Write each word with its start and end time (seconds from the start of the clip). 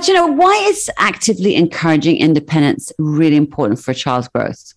Archana, 0.00 0.34
why 0.34 0.54
is 0.68 0.88
actively 0.96 1.54
encouraging 1.54 2.16
independence 2.16 2.90
really 2.98 3.36
important 3.36 3.78
for 3.80 3.90
a 3.90 3.94
child's 3.94 4.28
growth? 4.28 4.72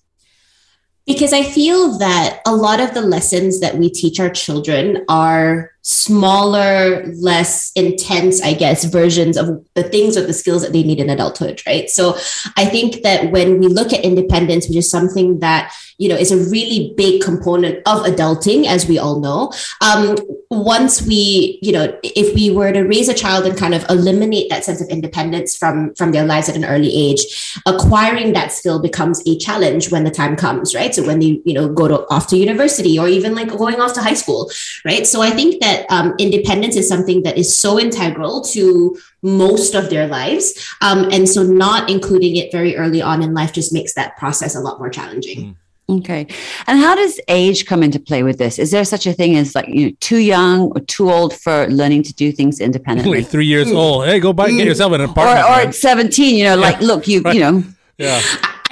Because 1.08 1.32
I 1.32 1.44
feel 1.44 1.98
that 2.00 2.42
a 2.46 2.54
lot 2.54 2.82
of 2.82 2.93
the 2.93 3.01
lessons 3.01 3.62
that 3.62 3.78
we 3.78 3.90
teach 3.90 4.20
our 4.20 4.30
children 4.30 5.06
are 5.08 5.72
smaller, 5.83 7.06
less 7.16 7.72
intense, 7.75 8.41
I 8.41 8.54
guess, 8.54 8.86
versions 8.86 9.36
of 9.36 9.66
the 9.73 9.84
things 9.84 10.16
or 10.16 10.25
the 10.25 10.34
skills 10.34 10.61
that 10.61 10.71
they 10.71 10.82
need 10.82 11.00
in 11.00 11.09
adulthood, 11.09 11.61
right? 11.68 11.89
So 11.89 12.15
I 12.55 12.65
think 12.65 13.04
that 13.04 13.32
when 13.32 13.59
we 13.59 13.68
look 13.68 13.91
at 13.91 14.05
independence, 14.05 14.68
which 14.68 14.77
is 14.77 14.89
something 14.89 15.39
that, 15.39 15.73
you 15.97 16.07
know, 16.07 16.15
is 16.15 16.32
a 16.32 16.50
really 16.50 16.93
big 16.96 17.21
component 17.21 17.79
of 17.86 18.05
adulting, 18.05 18.65
as 18.65 18.88
we 18.88 18.97
all 18.97 19.19
know, 19.19 19.51
um, 19.82 20.15
once 20.50 21.01
we, 21.01 21.59
you 21.61 21.73
know, 21.73 22.00
if 22.02 22.34
we 22.34 22.50
were 22.50 22.71
to 22.71 22.84
raise 22.84 23.09
a 23.09 23.13
child 23.13 23.45
and 23.45 23.57
kind 23.57 23.75
of 23.75 23.84
eliminate 23.89 24.50
that 24.50 24.63
sense 24.63 24.81
of 24.81 24.88
independence 24.88 25.55
from, 25.57 25.93
from 25.95 26.13
their 26.13 26.25
lives 26.25 26.47
at 26.47 26.55
an 26.55 26.63
early 26.63 26.95
age, 26.95 27.59
acquiring 27.65 28.31
that 28.34 28.54
skill 28.54 28.81
becomes 28.81 29.21
a 29.28 29.37
challenge 29.37 29.92
when 29.92 30.06
the 30.06 30.11
time 30.11 30.37
comes, 30.37 30.73
right? 30.73 30.95
So 30.95 31.06
when 31.06 31.20
they, 31.20 31.42
you 31.43 31.54
know, 31.54 31.68
go 31.68 31.89
to, 31.89 32.08
off 32.09 32.28
to 32.28 32.38
university 32.38 32.98
or 32.98 33.09
even 33.09 33.36
like 33.36 33.50
going 33.50 33.81
off 33.81 33.94
to 33.95 34.02
high 34.02 34.14
school, 34.14 34.50
right? 34.86 35.06
So 35.06 35.22
I 35.22 35.31
think 35.31 35.62
that 35.62 35.73
that 35.73 35.91
um, 35.91 36.13
independence 36.20 36.76
is 36.76 36.88
something 36.88 37.23
that 37.23 37.38
is 37.38 37.55
so 37.55 37.80
integral 37.80 38.41
to 38.41 38.98
most 39.22 39.73
of 39.73 39.90
their 39.90 40.08
lives. 40.08 40.76
Um, 40.81 41.09
and 41.12 41.27
so 41.27 41.44
not 41.44 41.90
including 41.90 42.36
it 42.36 42.52
very 42.52 42.76
early 42.76 43.02
on 43.02 43.23
in 43.23 43.34
life 43.34 43.54
just 43.54 43.73
makes 43.73 43.94
that 43.95 44.17
process 44.17 44.55
a 44.55 44.59
lot 44.59 44.80
more 44.80 44.90
challenging. 44.90 45.40
Mm. 45.40 45.55
Okay. 45.90 46.28
And 46.66 46.80
how 46.80 46.95
does 46.95 47.20
age 47.28 47.66
come 47.66 47.84
into 47.84 48.00
play 48.00 48.23
with 48.23 48.38
this? 48.38 48.58
Is 48.58 48.72
there 48.72 48.86
such 48.86 49.05
a 49.05 49.12
thing 49.12 49.36
as 49.36 49.54
like 49.54 49.67
you 49.67 49.88
know, 49.88 49.95
too 50.00 50.17
young 50.17 50.72
or 50.72 50.80
too 50.80 51.12
old 51.12 51.34
for 51.36 51.67
learning 51.67 52.03
to 52.03 52.14
do 52.14 52.31
things 52.31 52.62
independently? 52.62 53.20
Like 53.20 53.28
three 53.28 53.45
years 53.45 53.67
mm. 53.67 53.76
old. 53.76 54.05
Hey, 54.05 54.20
go 54.20 54.31
buy 54.31 54.50
get 54.50 54.66
yourself 54.66 54.94
an 54.94 55.02
apartment. 55.02 55.45
Or, 55.45 55.50
or 55.50 55.67
at 55.67 55.76
17, 55.76 56.36
you 56.36 56.45
know, 56.45 56.55
yeah. 56.55 56.55
like, 56.55 56.80
look, 56.80 57.08
you, 57.08 57.22
right. 57.22 57.36
you 57.36 57.42
know. 57.42 57.64
Yeah. 57.98 58.22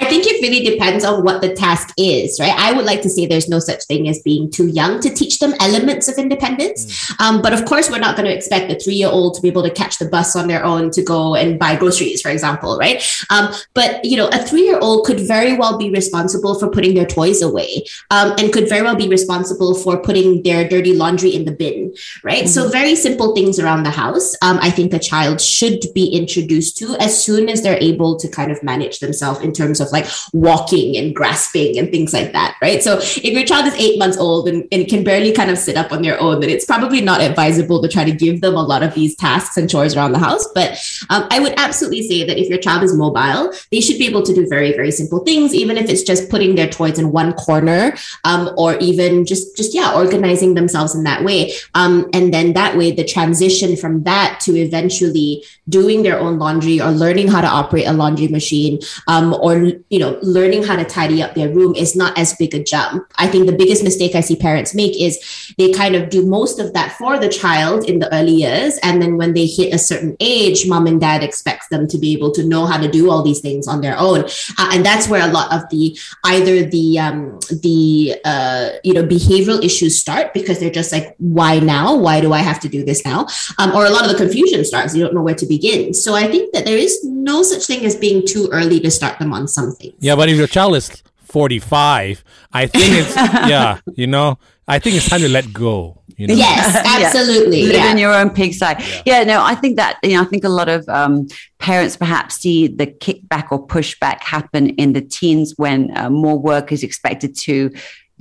I 0.02 0.08
think 0.08 0.26
it 0.26 0.42
really 0.42 0.64
depends 0.64 1.04
on 1.04 1.22
what 1.22 1.40
the 1.40 1.54
task 1.54 1.92
is, 1.96 2.38
right? 2.40 2.54
I 2.56 2.72
would 2.72 2.84
like 2.84 3.02
to 3.02 3.10
say 3.10 3.26
there's 3.26 3.48
no 3.48 3.58
such 3.58 3.84
thing 3.84 4.08
as 4.08 4.20
being 4.22 4.50
too 4.50 4.66
young 4.66 5.00
to 5.00 5.10
teach 5.10 5.38
them 5.38 5.54
elements 5.60 6.08
of 6.08 6.18
independence. 6.18 6.86
Mm. 7.12 7.20
Um, 7.20 7.42
but 7.42 7.52
of 7.52 7.64
course, 7.64 7.90
we're 7.90 7.98
not 7.98 8.16
going 8.16 8.26
to 8.26 8.34
expect 8.34 8.70
a 8.72 8.78
three 8.78 8.94
year 8.94 9.08
old 9.08 9.34
to 9.34 9.42
be 9.42 9.48
able 9.48 9.62
to 9.62 9.70
catch 9.70 9.98
the 9.98 10.08
bus 10.08 10.34
on 10.34 10.48
their 10.48 10.64
own 10.64 10.90
to 10.90 11.02
go 11.02 11.36
and 11.36 11.58
buy 11.58 11.76
groceries, 11.76 12.20
for 12.20 12.30
example, 12.30 12.76
right? 12.78 13.02
Um, 13.30 13.52
but, 13.74 14.04
you 14.04 14.16
know, 14.16 14.28
a 14.28 14.38
three 14.38 14.64
year 14.64 14.78
old 14.80 15.06
could 15.06 15.20
very 15.20 15.56
well 15.56 15.78
be 15.78 15.90
responsible 15.90 16.58
for 16.58 16.68
putting 16.68 16.94
their 16.94 17.06
toys 17.06 17.42
away 17.42 17.84
um, 18.10 18.34
and 18.38 18.52
could 18.52 18.68
very 18.68 18.82
well 18.82 18.96
be 18.96 19.08
responsible 19.08 19.74
for 19.74 20.00
putting 20.02 20.42
their 20.42 20.68
dirty 20.68 20.94
laundry 20.94 21.34
in 21.34 21.44
the 21.44 21.52
bin, 21.52 21.94
right? 22.24 22.44
Mm-hmm. 22.44 22.46
So, 22.48 22.68
very 22.68 22.96
simple 22.96 23.34
things 23.34 23.58
around 23.58 23.84
the 23.84 23.90
house. 23.90 24.34
Um, 24.42 24.58
I 24.60 24.70
think 24.70 24.92
a 24.92 24.98
child 24.98 25.40
should 25.40 25.84
be 25.94 26.06
introduced 26.06 26.76
to 26.78 26.96
as 26.96 27.22
soon 27.22 27.48
as 27.48 27.62
they're 27.62 27.78
able 27.80 28.18
to 28.18 28.28
kind 28.28 28.50
of 28.50 28.62
manage 28.62 28.98
themselves 28.98 29.40
in 29.40 29.52
terms 29.52 29.80
of 29.80 29.91
like 29.92 30.06
walking 30.32 30.96
and 30.96 31.14
grasping 31.14 31.78
and 31.78 31.90
things 31.90 32.12
like 32.12 32.32
that, 32.32 32.56
right? 32.62 32.82
So 32.82 32.98
if 32.98 33.24
your 33.24 33.44
child 33.44 33.66
is 33.66 33.74
eight 33.74 33.98
months 33.98 34.16
old 34.16 34.48
and, 34.48 34.66
and 34.72 34.88
can 34.88 35.04
barely 35.04 35.32
kind 35.32 35.50
of 35.50 35.58
sit 35.58 35.76
up 35.76 35.92
on 35.92 36.02
their 36.02 36.20
own, 36.20 36.40
then 36.40 36.50
it's 36.50 36.64
probably 36.64 37.00
not 37.00 37.20
advisable 37.20 37.80
to 37.82 37.88
try 37.88 38.04
to 38.04 38.12
give 38.12 38.40
them 38.40 38.54
a 38.54 38.62
lot 38.62 38.82
of 38.82 38.94
these 38.94 39.14
tasks 39.16 39.56
and 39.56 39.68
chores 39.68 39.94
around 39.94 40.12
the 40.12 40.18
house. 40.18 40.46
But 40.54 40.80
um, 41.10 41.28
I 41.30 41.38
would 41.38 41.54
absolutely 41.56 42.02
say 42.02 42.24
that 42.24 42.38
if 42.38 42.48
your 42.48 42.58
child 42.58 42.82
is 42.82 42.96
mobile, 42.96 43.52
they 43.70 43.80
should 43.80 43.98
be 43.98 44.06
able 44.06 44.22
to 44.22 44.34
do 44.34 44.48
very, 44.48 44.72
very 44.72 44.90
simple 44.90 45.20
things, 45.20 45.54
even 45.54 45.76
if 45.76 45.88
it's 45.88 46.02
just 46.02 46.30
putting 46.30 46.54
their 46.54 46.68
toys 46.68 46.98
in 46.98 47.12
one 47.12 47.32
corner 47.34 47.94
um, 48.24 48.50
or 48.56 48.76
even 48.78 49.24
just, 49.24 49.56
just, 49.56 49.74
yeah, 49.74 49.94
organizing 49.94 50.54
themselves 50.54 50.94
in 50.94 51.04
that 51.04 51.22
way. 51.24 51.52
Um, 51.74 52.08
and 52.12 52.32
then 52.32 52.54
that 52.54 52.76
way, 52.76 52.90
the 52.90 53.04
transition 53.04 53.76
from 53.76 54.04
that 54.04 54.40
to 54.42 54.56
eventually 54.56 55.44
doing 55.68 56.02
their 56.02 56.18
own 56.18 56.38
laundry 56.38 56.80
or 56.80 56.90
learning 56.90 57.28
how 57.28 57.40
to 57.40 57.46
operate 57.46 57.86
a 57.86 57.92
laundry 57.92 58.28
machine 58.28 58.80
um, 59.06 59.34
or 59.34 59.72
you 59.90 59.98
know 59.98 60.18
learning 60.22 60.62
how 60.62 60.76
to 60.76 60.84
tidy 60.84 61.22
up 61.22 61.34
their 61.34 61.48
room 61.48 61.74
is 61.74 61.94
not 61.96 62.16
as 62.18 62.34
big 62.34 62.54
a 62.54 62.62
jump. 62.62 63.06
I 63.16 63.26
think 63.26 63.46
the 63.46 63.56
biggest 63.56 63.82
mistake 63.82 64.14
i 64.14 64.20
see 64.20 64.36
parents 64.36 64.74
make 64.74 65.00
is 65.00 65.18
they 65.58 65.72
kind 65.72 65.94
of 65.94 66.10
do 66.10 66.24
most 66.26 66.58
of 66.58 66.72
that 66.74 66.92
for 66.92 67.18
the 67.18 67.28
child 67.28 67.88
in 67.88 67.98
the 67.98 68.12
early 68.14 68.32
years 68.32 68.78
and 68.82 69.00
then 69.00 69.16
when 69.16 69.34
they 69.34 69.46
hit 69.46 69.74
a 69.74 69.78
certain 69.78 70.16
age 70.20 70.68
mom 70.68 70.86
and 70.86 71.00
dad 71.00 71.22
expects 71.22 71.68
them 71.68 71.86
to 71.88 71.98
be 71.98 72.12
able 72.12 72.30
to 72.32 72.44
know 72.44 72.66
how 72.66 72.78
to 72.78 72.88
do 72.88 73.10
all 73.10 73.22
these 73.22 73.40
things 73.40 73.66
on 73.66 73.80
their 73.80 73.98
own. 73.98 74.24
Uh, 74.58 74.70
and 74.72 74.84
that's 74.84 75.08
where 75.08 75.28
a 75.28 75.32
lot 75.32 75.52
of 75.52 75.68
the 75.70 75.98
either 76.24 76.64
the 76.64 76.98
um, 76.98 77.38
the 77.50 78.14
uh, 78.24 78.70
you 78.84 78.94
know 78.94 79.04
behavioral 79.04 79.62
issues 79.62 79.98
start 79.98 80.32
because 80.34 80.58
they're 80.58 80.70
just 80.70 80.92
like 80.92 81.14
why 81.18 81.58
now? 81.58 81.96
Why 81.96 82.20
do 82.20 82.32
i 82.32 82.38
have 82.38 82.60
to 82.60 82.68
do 82.68 82.84
this 82.84 83.04
now? 83.04 83.26
Um, 83.58 83.72
or 83.74 83.86
a 83.86 83.90
lot 83.90 84.04
of 84.04 84.10
the 84.12 84.16
confusion 84.16 84.64
starts. 84.64 84.94
You 84.94 85.02
don't 85.02 85.14
know 85.14 85.22
where 85.22 85.34
to 85.34 85.46
begin. 85.46 85.94
So 85.94 86.14
i 86.14 86.26
think 86.26 86.52
that 86.52 86.64
there 86.64 86.78
is 86.78 87.04
no 87.04 87.42
such 87.42 87.66
thing 87.66 87.84
as 87.84 87.96
being 87.96 88.26
too 88.26 88.48
early 88.52 88.80
to 88.80 88.90
start 88.90 89.18
them 89.18 89.32
on 89.32 89.48
something 89.48 89.71
yeah 89.98 90.16
but 90.16 90.28
if 90.28 90.36
your 90.36 90.46
child 90.46 90.76
is 90.76 91.02
45 91.24 92.24
i 92.52 92.66
think 92.66 92.92
it's 92.92 93.16
yeah 93.16 93.78
you 93.94 94.06
know 94.06 94.38
i 94.68 94.78
think 94.78 94.96
it's 94.96 95.08
time 95.08 95.20
to 95.20 95.28
let 95.28 95.52
go 95.52 96.02
you 96.22 96.28
know? 96.28 96.34
Yes, 96.34 96.76
absolutely. 97.04 97.62
yeah. 97.62 97.66
Live 97.66 97.76
yeah. 97.76 97.90
in 97.90 97.98
your 97.98 98.14
own 98.14 98.30
pigsty. 98.30 98.60
Yeah. 98.60 99.02
yeah. 99.06 99.24
no, 99.24 99.42
I 99.42 99.54
think 99.54 99.76
that, 99.76 99.98
you 100.02 100.14
know, 100.14 100.22
I 100.22 100.24
think 100.24 100.44
a 100.44 100.48
lot 100.48 100.68
of 100.68 100.88
um, 100.88 101.26
parents 101.58 101.96
perhaps 101.96 102.36
see 102.36 102.68
the 102.68 102.86
kickback 102.86 103.50
or 103.50 103.66
pushback 103.66 104.20
happen 104.22 104.68
in 104.70 104.92
the 104.92 105.00
teens 105.00 105.54
when 105.56 105.96
uh, 105.96 106.10
more 106.10 106.38
work 106.38 106.70
is 106.70 106.82
expected 106.82 107.36
to 107.38 107.72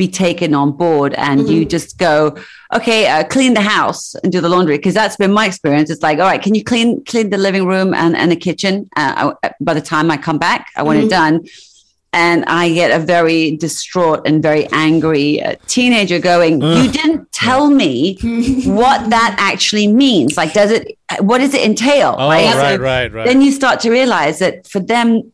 be 0.02 0.08
taken 0.08 0.54
on 0.62 0.72
board 0.72 1.14
and 1.28 1.42
mm-hmm. 1.42 1.52
you 1.52 1.66
just 1.66 1.98
go 1.98 2.36
okay 2.78 3.00
uh, 3.14 3.24
clean 3.36 3.54
the 3.54 3.68
house 3.76 4.16
and 4.16 4.32
do 4.32 4.40
the 4.46 4.50
laundry 4.56 4.78
because 4.78 4.96
that's 5.02 5.18
been 5.24 5.34
my 5.42 5.46
experience 5.52 5.90
it's 5.94 6.06
like 6.08 6.18
all 6.20 6.30
right 6.32 6.42
can 6.42 6.56
you 6.56 6.64
clean 6.72 6.90
clean 7.12 7.30
the 7.30 7.38
living 7.48 7.66
room 7.72 7.94
and, 7.94 8.16
and 8.16 8.32
the 8.32 8.42
kitchen 8.48 8.90
uh, 8.96 9.34
I, 9.44 9.52
by 9.68 9.74
the 9.80 9.86
time 9.94 10.10
i 10.10 10.18
come 10.28 10.40
back 10.48 10.62
i 10.76 10.82
want 10.82 10.98
mm-hmm. 10.98 11.08
it 11.08 11.22
done 11.22 11.36
and 12.14 12.44
I 12.46 12.74
get 12.74 12.92
a 12.92 13.02
very 13.02 13.56
distraught 13.56 14.28
and 14.28 14.44
very 14.44 14.68
angry 14.74 15.42
uh, 15.42 15.56
teenager 15.68 16.20
going, 16.20 16.62
Ugh. 16.62 16.84
"You 16.84 16.92
didn't 16.92 17.32
tell 17.32 17.70
me 17.70 18.18
what 18.66 19.10
that 19.12 19.36
actually 19.40 19.88
means. 19.88 20.36
Like, 20.36 20.52
does 20.52 20.72
it? 20.72 20.98
What 21.20 21.38
does 21.38 21.54
it 21.54 21.64
entail? 21.64 22.16
Oh, 22.18 22.28
right, 22.28 22.54
right, 22.56 22.80
right, 22.80 23.14
right. 23.14 23.26
Then 23.26 23.42
you 23.42 23.52
start 23.52 23.80
to 23.82 23.90
realize 23.90 24.40
that 24.40 24.68
for 24.68 24.82
them, 24.82 25.32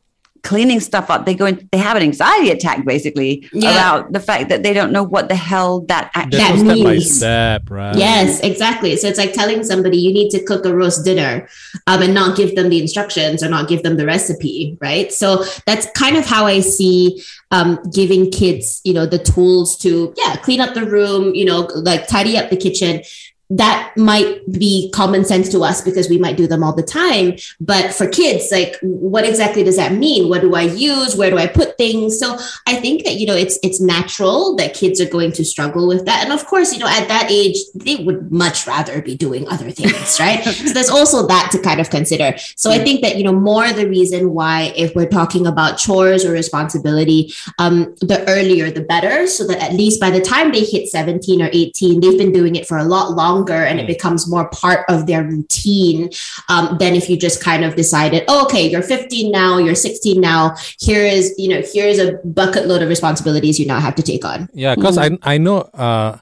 cleaning 0.48 0.80
stuff 0.80 1.10
up. 1.10 1.26
They 1.26 1.36
go 1.36 1.46
in, 1.46 1.68
they 1.72 1.78
have 1.78 1.98
an 1.98 2.04
anxiety 2.04 2.50
attack 2.50 2.86
basically 2.86 3.48
yeah. 3.54 3.72
about 3.72 4.14
the 4.14 4.20
fact 4.20 4.50
that 4.50 4.64
they 4.64 4.74
don't 4.74 4.92
know 4.92 5.04
what 5.04 5.30
the 5.30 5.36
hell 5.36 5.82
that 5.82 6.12
actually 6.16 6.64
that 6.64 6.76
means. 6.76 7.18
Step 7.18 7.38
step, 7.38 7.70
right? 7.70 7.96
Yes, 7.96 8.40
exactly. 8.42 8.96
So 8.98 9.08
it's 9.08 9.18
like 9.18 9.34
telling 9.34 9.64
somebody 9.64 9.98
you 9.98 10.14
need 10.14 10.30
to 10.32 10.44
cook 10.44 10.66
a 10.66 10.76
roast 10.76 11.06
dinner 11.06 11.48
um, 11.88 12.02
and 12.02 12.14
not 12.14 12.38
give 12.38 12.56
them 12.56 12.70
the 12.70 12.80
instructions 12.82 13.44
or 13.44 13.50
not 13.50 13.68
give 13.68 13.84
them 13.84 13.98
the 13.98 14.06
recipe, 14.06 14.78
right? 14.82 15.12
So 15.12 15.44
that's 15.66 15.90
kind 15.92 16.18
of 16.18 16.26
how 16.26 16.46
I 16.46 16.60
see 16.62 17.24
um, 17.52 17.80
giving 17.94 18.32
kids, 18.32 18.82
you 18.84 18.94
know, 18.94 19.06
the 19.06 19.20
tools 19.20 19.78
to, 19.80 20.14
yeah, 20.18 20.36
clean 20.38 20.60
up 20.60 20.74
the 20.74 20.86
room, 20.86 21.34
you 21.36 21.46
know, 21.46 21.70
like 21.76 22.08
tidy 22.08 22.38
up 22.38 22.50
the 22.50 22.58
kitchen 22.58 23.02
that 23.50 23.94
might 23.96 24.46
be 24.52 24.92
common 24.92 25.24
sense 25.24 25.48
to 25.50 25.64
us 25.64 25.82
because 25.82 26.10
we 26.10 26.18
might 26.18 26.36
do 26.36 26.48
them 26.48 26.64
all 26.64 26.74
the 26.74 26.84
time. 26.84 27.34
But 27.62 27.94
for 27.94 28.08
kids, 28.08 28.50
like 28.52 28.76
what 28.82 29.24
exactly 29.26 29.64
does 29.64 29.78
that 29.78 29.94
mean? 29.94 30.28
What 30.28 30.42
do 30.42 30.54
I 30.54 30.64
use? 30.64 31.16
Where 31.16 31.30
do 31.30 31.38
I 31.38 31.48
put 31.48 31.78
things? 31.78 32.20
So 32.20 32.38
I 32.66 32.76
think 32.76 33.06
that, 33.06 33.16
you 33.16 33.26
know, 33.26 33.36
it's 33.36 33.58
it's 33.64 33.80
natural 33.80 34.56
that 34.58 34.74
kids 34.74 35.00
are 35.00 35.10
going 35.10 35.32
to 35.34 35.46
struggle 35.46 35.88
with 35.88 36.06
that. 36.06 36.24
And 36.24 36.34
of 36.34 36.46
course, 36.46 36.74
you 36.74 36.80
know, 36.80 36.88
at 36.88 37.08
that 37.08 37.28
age, 37.32 37.58
they 37.74 38.04
would 38.04 38.32
much 38.32 38.68
rather 38.68 39.02
be 39.02 39.16
doing 39.16 39.48
other 39.48 39.72
things, 39.72 40.18
right? 40.20 40.44
so 40.44 40.74
there's 40.74 40.90
also 40.90 41.26
that 41.28 41.50
to 41.54 41.60
kind 41.60 41.80
of 41.80 41.90
consider. 41.90 42.38
So 42.58 42.70
I 42.70 42.80
think 42.80 43.02
that, 43.02 43.16
you 43.16 43.24
know, 43.24 43.34
more 43.34 43.72
the 43.72 43.88
reason 43.88 44.34
why 44.34 44.74
if 44.76 44.94
we're 44.94 45.08
talking 45.08 45.48
about 45.48 45.78
chores 45.78 46.26
or 46.26 46.34
responsibility, 46.34 47.32
um, 47.60 47.96
the 48.02 48.26
earlier 48.28 48.72
the 48.72 48.82
better, 48.82 49.26
so 49.26 49.48
that 49.48 49.64
at 49.64 49.74
least 49.74 50.02
by 50.02 50.10
the 50.10 50.20
time 50.20 50.52
they 50.52 50.66
hit 50.66 50.90
17 50.90 51.42
or 51.42 51.50
18, 51.54 52.02
they've 52.02 52.18
been 52.18 52.34
doing 52.34 52.58
it 52.58 52.68
for 52.68 52.78
a 52.78 52.84
lot 52.84 53.12
longer 53.12 53.37
longer 53.38 53.64
and 53.66 53.80
it 53.80 53.84
mm. 53.84 53.88
becomes 53.88 54.28
more 54.28 54.50
part 54.50 54.86
of 54.90 55.08
their 55.08 55.24
routine 55.24 56.10
um, 56.50 56.78
than 56.80 56.96
if 56.96 57.10
you 57.10 57.18
just 57.18 57.44
kind 57.44 57.64
of 57.64 57.76
decided, 57.76 58.24
oh, 58.28 58.46
okay, 58.46 58.70
you're 58.70 58.82
15 58.82 59.32
now, 59.32 59.58
you're 59.58 59.76
16 59.76 60.20
now. 60.20 60.56
Here 60.80 61.06
is, 61.06 61.34
you 61.38 61.50
know, 61.50 61.62
here's 61.74 62.00
a 62.00 62.14
bucket 62.24 62.68
load 62.68 62.82
of 62.82 62.90
responsibilities 62.90 63.60
you 63.60 63.66
now 63.66 63.80
have 63.80 63.96
to 63.96 64.04
take 64.04 64.26
on. 64.26 64.50
Yeah, 64.54 64.76
because 64.76 64.98
mm-hmm. 64.98 65.16
I 65.24 65.36
I 65.36 65.38
know 65.38 65.62
uh, 65.74 66.18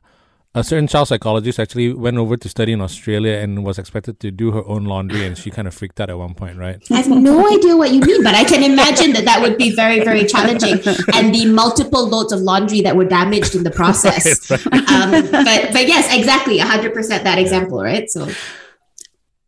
a 0.55 0.63
certain 0.63 0.87
child 0.87 1.09
psychologist 1.09 1.59
actually 1.59 1.93
went 1.93 2.17
over 2.17 2.37
to 2.37 2.47
study 2.47 2.71
in 2.71 2.79
Australia 2.79 3.33
and 3.33 3.65
was 3.65 3.77
expected 3.77 4.21
to 4.21 4.31
do 4.31 4.51
her 4.51 4.65
own 4.65 4.85
laundry, 4.85 5.25
and 5.25 5.37
she 5.37 5.51
kind 5.51 5.67
of 5.67 5.73
freaked 5.73 5.99
out 5.99 6.09
at 6.09 6.17
one 6.17 6.33
point, 6.33 6.57
right? 6.57 6.81
I 6.89 6.95
have 6.95 7.09
no 7.09 7.45
idea 7.53 7.75
what 7.75 7.91
you 7.91 7.99
mean, 7.99 8.23
but 8.23 8.33
I 8.33 8.45
can 8.45 8.63
imagine 8.63 9.11
that 9.13 9.25
that 9.25 9.41
would 9.41 9.57
be 9.57 9.75
very, 9.75 9.99
very 9.99 10.25
challenging, 10.25 10.75
and 11.13 11.35
the 11.35 11.45
multiple 11.51 12.07
loads 12.07 12.31
of 12.31 12.39
laundry 12.39 12.79
that 12.81 12.95
were 12.95 13.05
damaged 13.05 13.53
in 13.53 13.63
the 13.63 13.71
process. 13.71 14.49
right, 14.51 14.65
right. 14.65 14.89
Um, 14.89 15.11
but 15.31 15.73
but 15.73 15.87
yes, 15.87 16.15
exactly, 16.17 16.57
hundred 16.59 16.93
percent 16.93 17.25
that 17.25 17.37
example, 17.37 17.83
right? 17.83 18.09
So, 18.09 18.29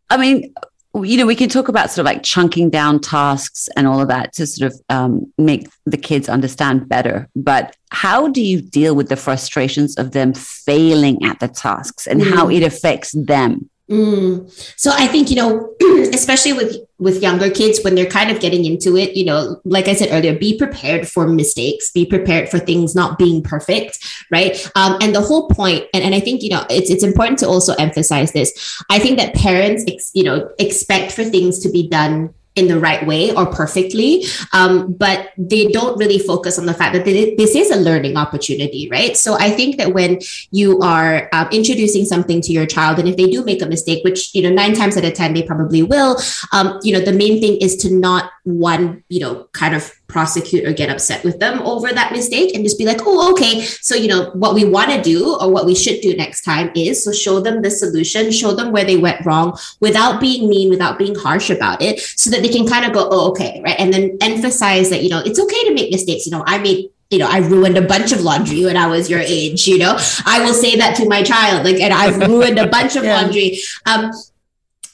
I 0.09 0.17
mean, 0.17 0.53
you 1.03 1.17
know, 1.17 1.25
we 1.25 1.35
can 1.35 1.49
talk 1.49 1.67
about 1.67 1.89
sort 1.89 1.99
of 1.99 2.05
like 2.05 2.23
chunking 2.23 2.69
down 2.69 2.99
tasks 2.99 3.69
and 3.75 3.87
all 3.87 4.01
of 4.01 4.07
that 4.07 4.33
to 4.33 4.45
sort 4.45 4.71
of 4.71 4.81
um, 4.89 5.31
make 5.37 5.67
the 5.85 5.97
kids 5.97 6.29
understand 6.29 6.87
better. 6.87 7.29
But 7.35 7.75
how 7.91 8.27
do 8.27 8.41
you 8.41 8.61
deal 8.61 8.95
with 8.95 9.09
the 9.09 9.15
frustrations 9.15 9.95
of 9.97 10.11
them 10.11 10.33
failing 10.33 11.23
at 11.23 11.39
the 11.39 11.47
tasks 11.47 12.07
and 12.07 12.21
mm. 12.21 12.33
how 12.33 12.49
it 12.49 12.63
affects 12.63 13.11
them? 13.11 13.69
Mm. 13.89 14.51
So 14.77 14.91
I 14.93 15.07
think 15.07 15.29
you 15.29 15.37
know, 15.37 15.73
especially 16.13 16.53
with 16.53 16.75
with 16.99 17.21
younger 17.21 17.49
kids 17.49 17.79
when 17.83 17.95
they're 17.95 18.09
kind 18.09 18.31
of 18.31 18.39
getting 18.41 18.65
into 18.65 18.97
it, 18.97 19.15
you 19.15 19.23
know, 19.23 19.61
like 19.63 19.87
I 19.87 19.93
said 19.93 20.09
earlier, 20.11 20.37
be 20.37 20.57
prepared 20.57 21.07
for 21.07 21.27
mistakes, 21.27 21.91
be 21.91 22.05
prepared 22.05 22.49
for 22.49 22.59
things 22.59 22.95
not 22.95 23.17
being 23.17 23.43
perfect, 23.43 23.99
right? 24.31 24.69
Um, 24.75 24.97
and 25.01 25.15
the 25.15 25.21
whole 25.21 25.47
point, 25.49 25.85
and, 25.93 26.03
and 26.03 26.13
I 26.13 26.19
think 26.19 26.41
you 26.41 26.49
know, 26.49 26.65
it's 26.69 26.89
it's 26.89 27.03
important 27.03 27.39
to 27.39 27.47
also 27.47 27.75
emphasize 27.75 28.33
this. 28.33 28.81
I 28.89 28.99
think 28.99 29.19
that 29.19 29.35
parents, 29.35 29.85
ex, 29.87 30.11
you 30.13 30.23
know, 30.23 30.49
expect 30.59 31.13
for 31.13 31.23
things 31.23 31.59
to 31.59 31.69
be 31.69 31.87
done 31.87 32.33
in 32.57 32.67
the 32.67 32.79
right 32.79 33.05
way 33.05 33.33
or 33.33 33.45
perfectly. 33.45 34.25
Um, 34.53 34.93
but 34.93 35.31
they 35.37 35.67
don't 35.67 35.97
really 35.97 36.19
focus 36.19 36.57
on 36.57 36.65
the 36.65 36.73
fact 36.73 36.93
that 36.93 37.05
this 37.05 37.55
is 37.55 37.71
a 37.71 37.77
learning 37.77 38.17
opportunity, 38.17 38.89
right? 38.89 39.15
So 39.15 39.35
I 39.35 39.51
think 39.51 39.77
that 39.77 39.93
when 39.93 40.19
you 40.51 40.79
are 40.79 41.29
um, 41.33 41.47
introducing 41.51 42.05
something 42.05 42.41
to 42.41 42.51
your 42.51 42.65
child, 42.65 42.99
and 42.99 43.07
if 43.07 43.17
they 43.17 43.29
do 43.29 43.43
make 43.43 43.61
a 43.61 43.65
mistake, 43.67 44.03
which, 44.03 44.33
you 44.33 44.41
know, 44.41 44.49
nine 44.49 44.73
times 44.73 44.97
out 44.97 45.05
of 45.05 45.13
10, 45.13 45.33
they 45.33 45.43
probably 45.43 45.83
will, 45.83 46.17
um, 46.51 46.79
you 46.83 46.93
know, 46.93 46.99
the 46.99 47.13
main 47.13 47.39
thing 47.39 47.57
is 47.57 47.75
to 47.77 47.93
not 47.93 48.31
one, 48.43 49.03
you 49.09 49.19
know, 49.19 49.47
kind 49.53 49.75
of 49.75 49.96
prosecute 50.07 50.65
or 50.65 50.73
get 50.73 50.89
upset 50.89 51.23
with 51.23 51.39
them 51.39 51.61
over 51.61 51.89
that 51.89 52.11
mistake 52.11 52.55
and 52.55 52.63
just 52.63 52.77
be 52.77 52.85
like, 52.85 52.99
oh, 53.01 53.31
okay. 53.31 53.61
So, 53.61 53.95
you 53.95 54.07
know, 54.07 54.31
what 54.31 54.55
we 54.55 54.65
want 54.65 54.91
to 54.91 55.01
do 55.01 55.37
or 55.39 55.51
what 55.51 55.65
we 55.65 55.75
should 55.75 56.01
do 56.01 56.15
next 56.15 56.43
time 56.43 56.71
is 56.75 57.03
so 57.03 57.11
show 57.11 57.39
them 57.39 57.61
the 57.61 57.69
solution, 57.69 58.31
show 58.31 58.53
them 58.53 58.71
where 58.71 58.85
they 58.85 58.97
went 58.97 59.25
wrong 59.25 59.57
without 59.79 60.19
being 60.19 60.49
mean, 60.49 60.69
without 60.69 60.97
being 60.97 61.15
harsh 61.15 61.49
about 61.49 61.81
it, 61.81 61.99
so 61.99 62.29
that 62.29 62.41
they 62.41 62.49
can 62.49 62.67
kind 62.67 62.85
of 62.85 62.93
go, 62.93 63.07
oh, 63.11 63.29
okay, 63.31 63.61
right. 63.63 63.79
And 63.79 63.93
then 63.93 64.17
emphasize 64.21 64.89
that, 64.89 65.03
you 65.03 65.09
know, 65.09 65.19
it's 65.19 65.39
okay 65.39 65.63
to 65.65 65.73
make 65.73 65.91
mistakes. 65.91 66.25
You 66.25 66.31
know, 66.31 66.43
I 66.45 66.57
made 66.57 66.89
you 67.09 67.19
know, 67.19 67.27
I 67.29 67.37
ruined 67.37 67.77
a 67.77 67.81
bunch 67.81 68.11
of 68.11 68.21
laundry 68.21 68.65
when 68.65 68.75
I 68.75 68.87
was 68.87 69.09
your 69.09 69.21
age, 69.21 69.65
you 69.65 69.77
know, 69.77 69.97
I 70.25 70.43
will 70.43 70.53
say 70.53 70.75
that 70.75 70.97
to 70.97 71.07
my 71.07 71.23
child, 71.23 71.63
like, 71.63 71.79
and 71.79 71.93
I've 71.93 72.17
ruined 72.27 72.59
a 72.59 72.67
bunch 72.67 72.97
of 72.97 73.03
yeah. 73.05 73.21
laundry. 73.21 73.59
Um, 73.85 74.11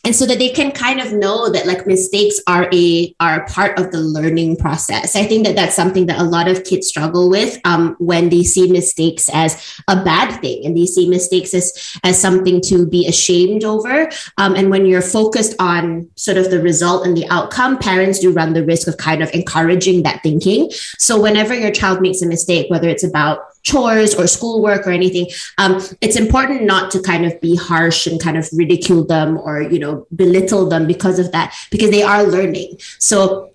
and 0.03 0.15
so 0.15 0.25
that 0.25 0.37
they 0.37 0.49
can 0.49 0.71
kind 0.71 0.99
of 0.99 1.13
know 1.13 1.49
that 1.49 1.65
like 1.65 1.87
mistakes 1.87 2.39
are 2.47 2.67
a 2.73 3.15
are 3.19 3.45
part 3.47 3.79
of 3.79 3.91
the 3.91 3.99
learning 3.99 4.57
process. 4.57 5.15
I 5.15 5.25
think 5.25 5.45
that 5.45 5.55
that's 5.55 5.75
something 5.75 6.07
that 6.07 6.19
a 6.19 6.23
lot 6.23 6.47
of 6.47 6.65
kids 6.65 6.87
struggle 6.87 7.29
with 7.29 7.57
um, 7.63 7.95
when 7.99 8.29
they 8.29 8.43
see 8.43 8.69
mistakes 8.69 9.29
as 9.33 9.81
a 9.87 10.03
bad 10.03 10.41
thing 10.41 10.65
and 10.65 10.75
they 10.75 10.85
see 10.85 11.09
mistakes 11.09 11.53
as 11.53 11.97
as 12.03 12.19
something 12.19 12.59
to 12.61 12.85
be 12.85 13.07
ashamed 13.07 13.63
over. 13.63 14.09
Um, 14.37 14.55
and 14.55 14.69
when 14.69 14.85
you're 14.85 15.01
focused 15.01 15.55
on 15.59 16.09
sort 16.15 16.37
of 16.37 16.51
the 16.51 16.61
result 16.61 17.05
and 17.05 17.15
the 17.15 17.27
outcome 17.29 17.77
parents 17.77 18.19
do 18.19 18.31
run 18.31 18.53
the 18.53 18.65
risk 18.65 18.87
of 18.87 18.97
kind 18.97 19.23
of 19.23 19.31
encouraging 19.31 20.03
that 20.03 20.21
thinking. 20.21 20.69
So 20.97 21.21
whenever 21.21 21.53
your 21.53 21.71
child 21.71 22.01
makes 22.01 22.21
a 22.21 22.27
mistake 22.27 22.69
whether 22.69 22.89
it's 22.89 23.03
about 23.03 23.52
chores 23.63 24.13
or 24.13 24.27
schoolwork 24.27 24.85
or 24.85 24.91
anything 24.91 25.27
um, 25.57 25.81
it's 26.01 26.15
important 26.15 26.63
not 26.63 26.91
to 26.91 27.01
kind 27.01 27.25
of 27.25 27.39
be 27.41 27.55
harsh 27.55 28.07
and 28.07 28.21
kind 28.21 28.37
of 28.37 28.47
ridicule 28.53 29.03
them 29.05 29.37
or 29.37 29.61
you 29.61 29.79
know 29.79 30.05
belittle 30.15 30.67
them 30.67 30.87
because 30.87 31.19
of 31.19 31.31
that 31.31 31.55
because 31.71 31.91
they 31.91 32.03
are 32.03 32.23
learning. 32.23 32.77
So 32.99 33.52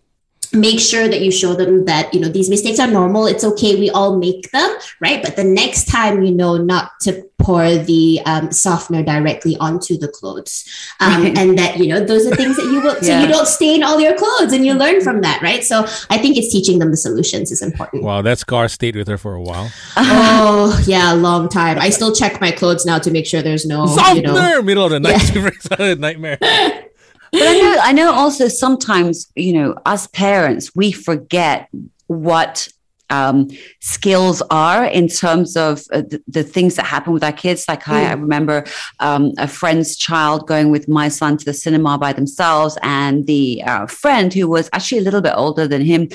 make 0.52 0.80
sure 0.80 1.08
that 1.08 1.20
you 1.20 1.30
show 1.30 1.54
them 1.54 1.84
that 1.84 2.12
you 2.12 2.20
know 2.20 2.28
these 2.28 2.50
mistakes 2.50 2.78
are 2.78 2.86
normal. 2.86 3.26
It's 3.26 3.44
okay. 3.44 3.78
We 3.78 3.90
all 3.90 4.16
make 4.18 4.50
them 4.50 4.76
right? 5.00 5.22
But 5.22 5.36
the 5.36 5.44
next 5.44 5.86
time 5.86 6.22
you 6.22 6.32
know 6.32 6.56
not 6.56 6.92
to 7.00 7.24
pour 7.38 7.76
the 7.76 8.20
um, 8.26 8.50
softener 8.50 9.02
directly 9.02 9.56
onto 9.58 9.96
the 9.96 10.08
clothes. 10.08 10.64
Um, 11.00 11.22
right. 11.22 11.38
and 11.38 11.58
that 11.58 11.78
you 11.78 11.86
know 11.86 12.04
those 12.04 12.26
are 12.26 12.34
things 12.34 12.56
that 12.56 12.64
you 12.64 12.80
will 12.80 12.96
so 13.00 13.20
you 13.20 13.26
don't 13.28 13.46
stain 13.46 13.82
all 13.82 14.00
your 14.00 14.16
clothes 14.16 14.52
and 14.52 14.66
you 14.66 14.74
learn 14.74 15.00
from 15.00 15.20
that 15.22 15.40
right? 15.42 15.64
So 15.64 15.84
i 16.10 16.18
think 16.18 16.36
it's 16.36 16.52
teaching 16.52 16.78
them 16.78 16.90
the 16.90 16.96
solutions 16.96 17.50
is 17.50 17.62
important. 17.62 18.02
Wow 18.02 18.22
that 18.22 18.38
scar 18.38 18.68
stayed 18.68 18.96
with 18.96 19.08
her 19.08 19.18
for 19.18 19.34
a 19.34 19.42
while. 19.42 19.70
Oh 19.96 20.82
yeah 20.86 21.12
a 21.12 21.16
long 21.16 21.48
time. 21.48 21.78
I 21.78 21.90
still 21.90 22.14
check 22.14 22.40
my 22.40 22.50
clothes 22.50 22.84
now 22.84 22.98
to 22.98 23.10
make 23.10 23.26
sure 23.26 23.42
there's 23.42 23.66
no 23.66 23.86
softener 23.86 24.16
you 24.16 24.22
know, 24.22 24.62
middle 24.62 24.84
of 24.84 24.90
the 24.90 25.00
night. 25.00 25.34
Yeah. 25.34 25.94
nightmare 25.94 26.38
but 27.32 27.42
I 27.42 27.58
know, 27.58 27.76
I 27.82 27.92
know 27.92 28.12
also 28.12 28.48
sometimes, 28.48 29.30
you 29.34 29.52
know, 29.52 29.76
us 29.86 30.06
parents, 30.08 30.74
we 30.74 30.92
forget 30.92 31.68
what 32.06 32.68
um, 33.10 33.48
skills 33.80 34.42
are 34.50 34.84
in 34.84 35.08
terms 35.08 35.56
of 35.56 35.82
uh, 35.92 36.02
the, 36.02 36.22
the, 36.28 36.42
things 36.42 36.76
that 36.76 36.84
happen 36.84 37.12
with 37.12 37.24
our 37.24 37.32
kids. 37.32 37.66
Like 37.66 37.84
mm. 37.84 37.94
I, 37.94 38.10
I, 38.10 38.12
remember 38.12 38.64
um, 39.00 39.32
a 39.38 39.48
friend's 39.48 39.96
child 39.96 40.46
going 40.46 40.70
with 40.70 40.88
my 40.88 41.08
son 41.08 41.36
to 41.38 41.44
the 41.44 41.54
cinema 41.54 41.96
by 41.98 42.12
themselves, 42.12 42.76
and 42.82 43.26
the 43.26 43.62
uh, 43.64 43.86
friend 43.86 44.32
who 44.32 44.48
was 44.48 44.68
actually 44.72 44.98
a 44.98 45.02
little 45.02 45.22
bit 45.22 45.32
older 45.34 45.66
than 45.66 45.82
him. 45.82 46.08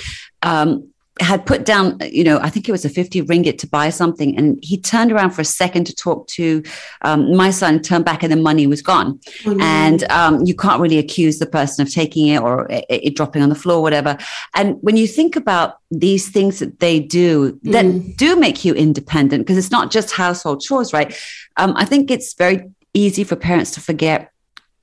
Um, 0.44 0.93
had 1.20 1.46
put 1.46 1.64
down, 1.64 2.00
you 2.12 2.24
know, 2.24 2.40
I 2.40 2.50
think 2.50 2.68
it 2.68 2.72
was 2.72 2.86
a 2.86 2.90
50 2.90 3.22
ringgit 3.24 3.60
to 3.60 3.68
buy 3.68 3.90
something. 3.90 4.36
And 4.36 4.58
he 4.64 4.80
turned 4.80 5.12
around 5.12 5.32
for 5.32 5.42
a 5.42 5.46
second 5.46 5.86
to 5.86 5.96
talk 5.96 6.28
to 6.30 6.64
um, 7.04 7.36
my 7.36 7.52
son, 7.52 7.82
turned 7.82 8.04
back, 8.04 8.24
and 8.24 8.32
the 8.32 8.38
money 8.38 8.66
was 8.66 8.82
gone. 8.82 9.20
Oh, 9.46 9.58
And 9.60 10.10
um, 10.12 10.44
you 10.44 10.56
can't 10.56 10.82
really 10.82 10.98
accuse 10.98 11.38
the 11.38 11.46
person 11.46 11.86
of 11.86 11.94
taking 11.94 12.30
it 12.30 12.42
or 12.42 12.68
it, 12.72 12.86
it, 12.90 13.16
dropping 13.16 13.44
on 13.44 13.50
the 13.50 13.56
floor, 13.56 13.82
whatever. 13.82 14.18
And 14.56 14.78
when 14.82 14.98
you 14.98 15.08
think 15.08 15.36
about 15.36 15.78
these 15.92 16.30
things 16.30 16.58
that 16.60 16.80
they 16.80 17.00
do 17.00 17.60
that 17.64 17.86
mm. 17.86 18.18
do 18.18 18.36
make 18.36 18.66
you 18.66 18.74
independent, 18.74 19.46
because 19.46 19.58
it's 19.58 19.72
not 19.72 19.92
just 19.92 20.12
household 20.12 20.62
chores, 20.62 20.94
right? 20.94 21.16
Um, 21.58 21.74
I 21.76 21.86
think 21.86 22.10
it's 22.10 22.34
very 22.34 22.72
easy 22.96 23.24
for 23.24 23.36
parents 23.36 23.72
to 23.72 23.82
forget 23.82 24.32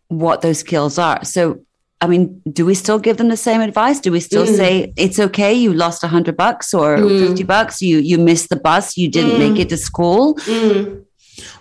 what 0.06 0.42
those 0.42 0.58
skills 0.58 0.98
are. 0.98 1.24
So 1.24 1.64
I 2.00 2.06
mean, 2.06 2.40
do 2.50 2.64
we 2.64 2.74
still 2.74 2.98
give 2.98 3.18
them 3.18 3.28
the 3.28 3.36
same 3.36 3.60
advice? 3.60 4.00
Do 4.00 4.10
we 4.10 4.20
still 4.20 4.46
mm. 4.46 4.56
say 4.56 4.92
it's 4.96 5.18
okay? 5.18 5.52
You 5.52 5.74
lost 5.74 6.02
a 6.02 6.08
hundred 6.08 6.36
bucks 6.36 6.72
or 6.72 6.96
mm. 6.96 7.28
fifty 7.28 7.42
bucks. 7.42 7.82
You 7.82 7.98
you 7.98 8.18
missed 8.18 8.48
the 8.48 8.56
bus. 8.56 8.96
You 8.96 9.08
didn't 9.08 9.32
mm. 9.32 9.50
make 9.50 9.60
it 9.60 9.68
to 9.68 9.76
school. 9.76 10.34
Mm. 10.36 11.04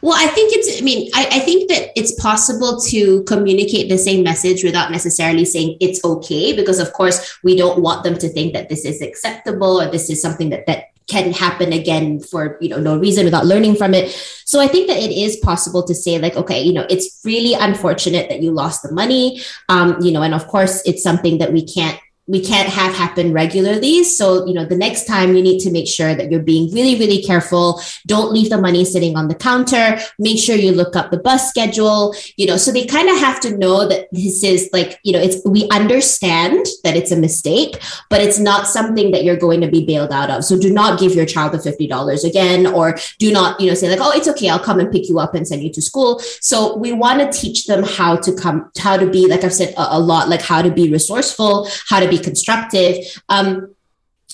Well, 0.02 0.16
I 0.18 0.28
think 0.28 0.54
it's. 0.54 0.82
I 0.82 0.84
mean, 0.84 1.10
I, 1.14 1.26
I 1.26 1.40
think 1.40 1.70
that 1.70 1.92
it's 1.96 2.14
possible 2.22 2.80
to 2.82 3.24
communicate 3.24 3.90
the 3.90 3.98
same 3.98 4.24
message 4.24 4.64
without 4.64 4.92
necessarily 4.92 5.46
saying 5.46 5.78
it's 5.80 6.04
okay, 6.04 6.56
because 6.56 6.80
of 6.80 6.94
course 6.94 7.38
we 7.44 7.56
don't 7.56 7.82
want 7.82 8.04
them 8.04 8.18
to 8.18 8.30
think 8.30 8.54
that 8.54 8.70
this 8.70 8.86
is 8.86 9.02
acceptable 9.02 9.82
or 9.82 9.90
this 9.90 10.10
is 10.10 10.22
something 10.22 10.50
that 10.50 10.66
that 10.68 10.86
can 11.10 11.34
happen 11.34 11.74
again 11.74 12.20
for 12.20 12.58
you 12.62 12.70
know 12.70 12.80
no 12.80 12.98
reason 12.98 13.26
without 13.26 13.46
learning 13.46 13.76
from 13.76 13.94
it. 13.94 14.12
So 14.46 14.60
i 14.60 14.68
think 14.68 14.88
that 14.88 14.98
it 14.98 15.12
is 15.12 15.38
possible 15.38 15.84
to 15.84 15.94
say 15.94 16.20
like 16.20 16.36
okay 16.36 16.62
you 16.62 16.74
know 16.74 16.86
it's 16.90 17.20
really 17.26 17.54
unfortunate 17.54 18.30
that 18.30 18.42
you 18.42 18.52
lost 18.52 18.84
the 18.84 18.92
money. 18.92 19.42
Um 19.68 19.98
you 20.02 20.12
know 20.12 20.22
and 20.22 20.34
of 20.34 20.48
course 20.48 20.82
it's 20.86 21.04
something 21.04 21.40
that 21.40 21.52
we 21.52 21.66
can't 21.66 22.00
we 22.30 22.40
can't 22.40 22.70
have 22.70 22.94
happen 22.94 23.34
regularly. 23.34 24.04
So, 24.04 24.46
you 24.46 24.54
know, 24.54 24.64
the 24.64 24.78
next 24.78 25.06
time 25.06 25.36
you 25.36 25.42
need 25.42 25.60
to 25.62 25.72
make 25.72 25.88
sure 25.88 26.14
that 26.14 26.32
you're 26.32 26.44
being 26.44 26.72
really, 26.72 26.98
really 27.00 27.24
careful. 27.24 27.82
Don't 28.06 28.32
leave 28.32 28.52
the 28.52 28.62
money 28.62 28.86
sitting 28.86 29.18
on 29.18 29.28
the 29.28 29.36
counter. 29.36 30.00
Make 30.20 30.38
sure 30.38 30.56
you 30.56 30.72
look 30.72 30.96
up 30.96 31.10
the 31.10 31.18
bus 31.18 31.50
schedule, 31.50 32.16
you 32.38 32.46
know, 32.46 32.58
so 32.58 32.72
they 32.72 32.86
kind 32.86 33.10
of 33.10 33.18
have 33.18 33.40
to 33.42 33.58
know 33.58 33.88
that 33.88 34.10
this 34.12 34.44
is 34.44 34.70
like, 34.72 35.00
you 35.04 35.12
know, 35.12 35.20
it's, 35.20 35.44
we 35.44 35.68
understand 35.70 36.68
that 36.84 36.96
it's 36.96 37.12
a 37.12 37.16
mistake, 37.16 37.82
but 38.12 38.22
it's 38.22 38.38
not 38.38 38.68
something 38.68 39.10
that 39.12 39.24
you're 39.24 39.36
going 39.36 39.62
to 39.62 39.68
be 39.68 39.86
bailed 39.86 40.12
out 40.12 40.30
of. 40.30 40.46
So 40.46 40.60
do 40.60 40.72
not 40.72 41.00
give 41.00 41.16
your 41.16 41.26
child 41.26 41.54
the 41.54 41.58
$50 41.58 42.24
again, 42.24 42.68
or 42.68 42.96
do 43.18 43.32
not, 43.32 43.60
you 43.60 43.68
know, 43.68 43.74
say 43.74 43.90
like, 43.90 44.00
oh, 44.02 44.12
it's 44.16 44.28
okay. 44.28 44.50
I'll 44.50 44.60
come 44.60 44.80
and 44.80 44.92
pick 44.92 45.10
you 45.10 45.18
up 45.18 45.34
and 45.34 45.48
send 45.48 45.64
you 45.64 45.72
to 45.72 45.82
school. 45.82 46.20
So 46.42 46.78
we 46.78 46.92
want 46.92 47.20
to 47.22 47.40
teach 47.40 47.66
them 47.66 47.84
how 47.84 48.18
to 48.18 48.36
come, 48.36 48.72
how 48.78 48.98
to 48.98 49.10
be, 49.10 49.28
like 49.28 49.44
I've 49.44 49.54
said 49.54 49.74
a, 49.76 49.98
a 49.98 50.00
lot, 50.00 50.30
like 50.30 50.44
how 50.44 50.62
to 50.62 50.70
be 50.70 50.92
resourceful, 50.92 51.68
how 51.88 52.00
to 52.00 52.08
be 52.08 52.19
constructive 52.20 52.96
um, 53.30 53.74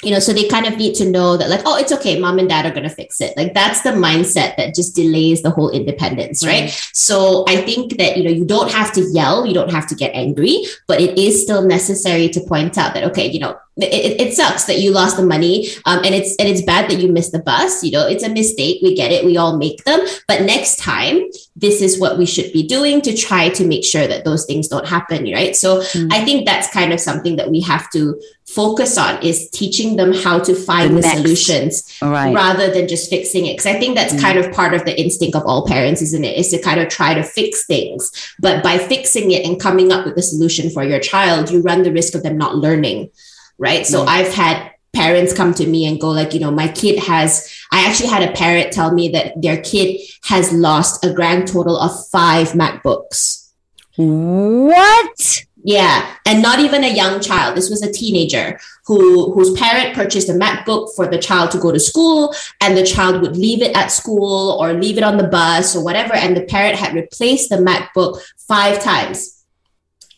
you 0.04 0.12
know 0.12 0.20
so 0.20 0.34
they 0.34 0.48
kind 0.48 0.66
of 0.66 0.78
need 0.78 0.94
to 0.94 1.10
know 1.10 1.38
that 1.38 1.50
like 1.50 1.62
oh 1.66 1.78
it's 1.78 1.92
okay 1.92 2.20
mom 2.20 2.38
and 2.38 2.50
dad 2.50 2.66
are 2.66 2.72
going 2.72 2.84
to 2.84 2.90
fix 2.90 3.22
it 3.22 3.36
like 3.38 3.54
that's 3.54 3.82
the 3.82 3.92
mindset 3.92 4.56
that 4.58 4.76
just 4.76 4.96
delays 4.96 5.42
the 5.42 5.50
whole 5.50 5.70
independence 5.70 6.46
right. 6.46 6.64
right 6.64 6.70
so 6.94 7.46
i 7.48 7.56
think 7.62 7.98
that 7.98 8.18
you 8.18 8.24
know 8.24 8.30
you 8.30 8.46
don't 8.46 8.72
have 8.72 8.92
to 8.92 9.02
yell 9.14 9.46
you 9.46 9.54
don't 9.54 9.72
have 9.72 9.88
to 9.88 9.96
get 9.96 10.12
angry 10.14 10.66
but 10.88 11.00
it 11.00 11.18
is 11.18 11.42
still 11.42 11.66
necessary 11.66 12.28
to 12.28 12.42
point 12.42 12.78
out 12.78 12.94
that 12.94 13.06
okay 13.06 13.30
you 13.30 13.40
know 13.40 13.58
it, 13.78 14.22
it 14.22 14.34
sucks 14.34 14.66
that 14.66 14.80
you 14.80 14.92
lost 14.92 15.18
the 15.18 15.26
money 15.26 15.68
um, 15.86 15.98
and 16.06 16.16
it's 16.16 16.36
and 16.38 16.48
it's 16.48 16.62
bad 16.62 16.90
that 16.90 17.00
you 17.00 17.12
missed 17.12 17.34
the 17.34 17.40
bus 17.40 17.84
you 17.84 17.92
know? 17.92 18.08
It's 18.08 18.24
a 18.24 18.30
mistake 18.30 18.80
we 18.82 18.96
get 18.96 19.12
it 19.12 19.26
we 19.26 19.38
all 19.38 19.58
make 19.58 19.84
them. 19.84 20.00
But 20.28 20.44
next 20.44 20.78
time 20.78 21.22
this 21.58 21.82
is 21.82 22.00
what 22.00 22.18
we 22.18 22.26
should 22.26 22.52
be 22.54 22.66
doing 22.68 23.02
to 23.02 23.16
try 23.16 23.50
to 23.50 23.66
make 23.66 23.84
sure 23.84 24.08
that 24.08 24.26
those 24.26 24.46
things 24.46 24.68
don't 24.68 24.88
happen 24.88 25.24
right? 25.26 25.56
So 25.56 25.82
mm. 25.82 26.12
i 26.12 26.24
think 26.24 26.46
that's 26.46 26.70
kind 26.72 26.94
of 26.94 27.00
something 27.00 27.36
that 27.36 27.50
we 27.50 27.62
have 27.62 27.90
to 27.92 28.20
focus 28.46 28.98
on 28.98 29.22
is 29.24 29.50
teaching 29.50 29.96
them 29.96 30.14
how 30.14 30.38
to 30.40 30.54
find 30.54 30.96
the, 30.96 31.02
the 31.02 31.10
solutions 31.10 31.98
right. 32.02 32.34
rather 32.34 32.72
than 32.72 32.88
just 32.88 33.10
fixing 33.10 33.46
it. 33.46 33.54
Because 33.54 33.66
i 33.66 33.80
think 33.80 33.96
that's 33.96 34.14
mm. 34.14 34.22
kind 34.22 34.38
of 34.38 34.52
part 34.54 34.74
of 34.74 34.86
the 34.86 35.00
instinct 35.00 35.36
of 35.36 35.44
all 35.46 35.68
parents 35.68 36.02
isn't 36.02 36.24
it? 36.24 36.38
Is 36.38 36.50
to 36.50 36.62
kind 36.62 36.80
of 36.80 36.88
try 36.90 37.14
to 37.14 37.24
fix 37.24 37.66
things. 37.66 38.12
But 38.40 38.64
by 38.64 38.78
fixing 38.78 39.32
it 39.32 39.46
and 39.46 39.60
coming 39.60 39.92
up 39.92 40.06
with 40.06 40.18
a 40.18 40.22
solution 40.22 40.70
for 40.70 40.84
your 40.84 41.00
child 41.00 41.50
you 41.52 41.62
run 41.62 41.84
the 41.84 41.92
risk 41.92 42.16
of 42.16 42.24
them 42.24 42.38
not 42.38 42.56
learning 42.56 43.10
right? 43.58 43.86
So 43.86 44.06
mm. 44.06 44.08
I've 44.08 44.34
had 44.34 44.72
parents 44.94 45.34
come 45.34 45.54
to 45.54 45.68
me 45.68 45.86
and 45.86 46.00
go 46.00 46.10
like, 46.10 46.34
you 46.34 46.40
know, 46.40 46.52
my 46.52 46.68
kid 46.70 47.00
has 47.00 47.52
I 47.72 47.86
actually 47.86 48.10
had 48.10 48.28
a 48.28 48.32
parent 48.32 48.72
tell 48.72 48.94
me 48.94 49.10
that 49.10 49.42
their 49.42 49.62
kid 49.62 50.02
has 50.24 50.52
lost 50.54 51.04
a 51.04 51.14
grand 51.14 51.48
total 51.48 51.78
of 51.78 51.92
5 52.10 52.50
MacBooks. 52.50 53.52
What? 53.98 55.46
Yeah, 55.68 56.16
and 56.28 56.44
not 56.44 56.60
even 56.60 56.84
a 56.84 56.94
young 56.94 57.20
child. 57.22 57.58
This 57.58 57.72
was 57.72 57.82
a 57.82 57.92
teenager 57.92 58.60
who 58.86 59.34
whose 59.34 59.58
parent 59.58 59.96
purchased 59.96 60.30
a 60.30 60.34
MacBook 60.34 60.96
for 60.96 61.08
the 61.08 61.18
child 61.18 61.50
to 61.52 61.58
go 61.58 61.72
to 61.72 61.80
school, 61.80 62.36
and 62.62 62.78
the 62.78 62.86
child 62.86 63.22
would 63.24 63.36
leave 63.36 63.64
it 63.64 63.76
at 63.76 63.92
school 63.92 64.58
or 64.60 64.74
leave 64.74 65.00
it 65.00 65.04
on 65.04 65.18
the 65.18 65.28
bus 65.28 65.76
or 65.76 65.84
whatever, 65.84 66.14
and 66.14 66.38
the 66.38 66.44
parent 66.44 66.78
had 66.78 66.94
replaced 66.94 67.50
the 67.50 67.56
MacBook 67.58 68.22
five 68.38 68.82
times, 68.82 69.44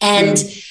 and. 0.02 0.38
Mm 0.38 0.64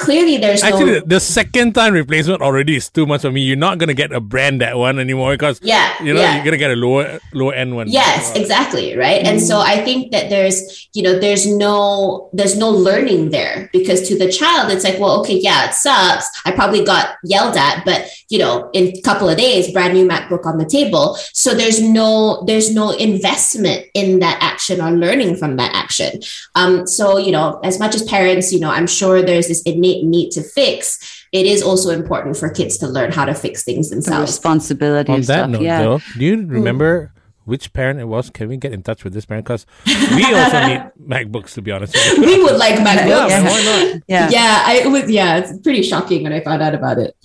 clearly 0.00 0.38
there's 0.38 0.62
actually 0.64 0.86
no... 0.86 1.00
the, 1.00 1.06
the, 1.06 1.20
second 1.20 1.74
time 1.74 1.92
replacement 1.92 2.40
already 2.40 2.76
is 2.76 2.88
too 2.88 3.06
much 3.06 3.20
for 3.20 3.30
me. 3.30 3.42
You're 3.42 3.60
not 3.60 3.78
gonna 3.78 3.94
get 3.94 4.10
a 4.10 4.20
brand 4.20 4.62
that 4.62 4.78
one 4.78 4.98
anymore 4.98 5.32
because 5.34 5.60
yeah, 5.62 6.02
you 6.02 6.14
know 6.14 6.20
yeah. 6.20 6.34
you're 6.34 6.44
gonna 6.44 6.56
get 6.56 6.70
a 6.70 6.76
lower 6.76 7.20
lower 7.34 7.52
end 7.52 7.76
one. 7.76 7.88
Yes, 7.88 8.34
exactly, 8.34 8.96
right. 8.96 9.22
Mm. 9.22 9.28
And 9.28 9.40
so 9.40 9.60
I 9.60 9.84
think 9.84 10.10
that 10.12 10.30
there's 10.30 10.88
you 10.94 11.02
know 11.02 11.18
there's 11.20 11.46
no 11.46 12.30
there's 12.32 12.56
no 12.56 12.70
learning 12.70 13.30
there 13.30 13.68
because 13.72 14.08
to 14.08 14.18
the 14.18 14.32
child 14.32 14.72
it's 14.72 14.84
like 14.84 14.98
well 14.98 15.20
okay 15.20 15.38
yeah 15.38 15.68
it 15.68 15.74
sucks 15.74 16.26
I 16.46 16.52
probably 16.52 16.84
got 16.84 17.16
yelled 17.22 17.56
at 17.56 17.84
but 17.84 18.08
you 18.28 18.38
know 18.38 18.70
in 18.72 18.96
a 18.96 19.00
couple 19.02 19.28
of 19.28 19.36
days 19.36 19.70
brand 19.70 19.94
new 19.94 20.08
MacBook 20.08 20.46
on 20.46 20.56
the 20.56 20.64
table 20.64 21.16
so 21.32 21.54
there's 21.54 21.80
no 21.82 22.42
there's 22.46 22.74
no 22.74 22.90
investment 22.92 23.86
in 23.92 24.20
that 24.20 24.38
action 24.40 24.80
or 24.80 24.90
learning 24.90 25.36
from 25.36 25.56
that 25.56 25.74
action. 25.74 26.20
Um, 26.54 26.86
so 26.86 27.18
you 27.18 27.32
know 27.32 27.60
as 27.62 27.78
much 27.78 27.94
as 27.94 28.02
parents 28.04 28.50
you 28.52 28.60
know 28.60 28.70
I'm 28.70 28.86
sure 28.86 29.20
there's 29.20 29.48
this 29.48 29.62
innate 29.62 29.89
need 30.02 30.30
to 30.30 30.42
fix, 30.42 31.26
it 31.32 31.46
is 31.46 31.62
also 31.62 31.90
important 31.90 32.36
for 32.36 32.50
kids 32.50 32.78
to 32.78 32.88
learn 32.88 33.12
how 33.12 33.24
to 33.24 33.34
fix 33.34 33.62
things 33.62 33.90
themselves. 33.90 34.30
The 34.30 34.32
responsibility. 34.32 35.12
On 35.12 35.20
that 35.20 35.24
stuff, 35.24 35.50
note, 35.50 35.62
yeah. 35.62 35.82
though, 35.82 36.00
do 36.18 36.24
you 36.24 36.36
mm. 36.38 36.50
remember? 36.50 37.12
Mm. 37.14 37.16
Which 37.46 37.72
parent 37.72 37.98
it 37.98 38.04
was? 38.04 38.30
Can 38.30 38.48
we 38.48 38.58
get 38.58 38.72
in 38.72 38.82
touch 38.82 39.02
with 39.02 39.12
this 39.12 39.24
parent? 39.24 39.44
Because 39.44 39.66
we 39.86 40.24
also 40.24 40.66
need 40.68 40.90
MacBooks, 41.02 41.54
to 41.54 41.62
be 41.62 41.72
honest. 41.72 41.96
we 42.18 42.40
would 42.44 42.56
like 42.56 42.74
MacBooks. 42.88 43.28
Yeah, 43.28 43.42
why 43.42 43.62
not? 43.92 44.02
Yeah, 44.06 44.28
yeah. 44.30 44.62
I, 44.64 44.82
it 44.84 44.88
was. 44.88 45.10
Yeah, 45.10 45.38
it's 45.38 45.58
pretty 45.60 45.82
shocking 45.82 46.22
when 46.22 46.32
I 46.32 46.40
found 46.40 46.62
out 46.62 46.74
about 46.74 46.98
it. 46.98 47.16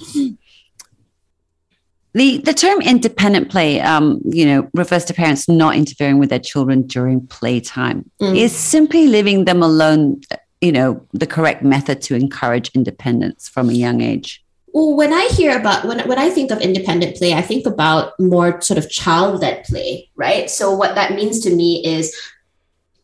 The, 2.15 2.37
the 2.37 2.53
term 2.53 2.79
independent 2.79 3.51
play, 3.51 3.81
um, 3.81 4.21
you 4.23 4.45
know, 4.45 4.69
refers 4.73 5.03
to 5.05 5.13
parents 5.13 5.49
not 5.49 5.75
interfering 5.75 6.17
with 6.17 6.29
their 6.29 6.39
children 6.39 6.87
during 6.87 7.27
playtime. 7.27 8.09
Mm. 8.21 8.37
Is 8.37 8.55
simply 8.55 9.07
leaving 9.07 9.43
them 9.43 9.61
alone 9.61 10.21
you 10.65 10.71
know, 10.71 11.05
the 11.13 11.27
correct 11.27 11.61
method 11.61 12.01
to 12.01 12.15
encourage 12.15 12.71
independence 12.73 13.47
from 13.47 13.69
a 13.69 13.73
young 13.73 14.01
age? 14.01 14.43
Well, 14.73 14.95
when 14.95 15.13
I 15.13 15.27
hear 15.27 15.57
about 15.57 15.85
when 15.85 16.05
when 16.07 16.19
I 16.19 16.29
think 16.29 16.51
of 16.51 16.59
independent 16.59 17.15
play, 17.15 17.33
I 17.33 17.41
think 17.41 17.65
about 17.65 18.19
more 18.19 18.59
sort 18.61 18.77
of 18.77 18.89
child-led 18.89 19.63
play, 19.65 20.09
right? 20.15 20.49
So 20.49 20.75
what 20.75 20.95
that 20.95 21.13
means 21.13 21.39
to 21.41 21.55
me 21.55 21.85
is 21.85 22.13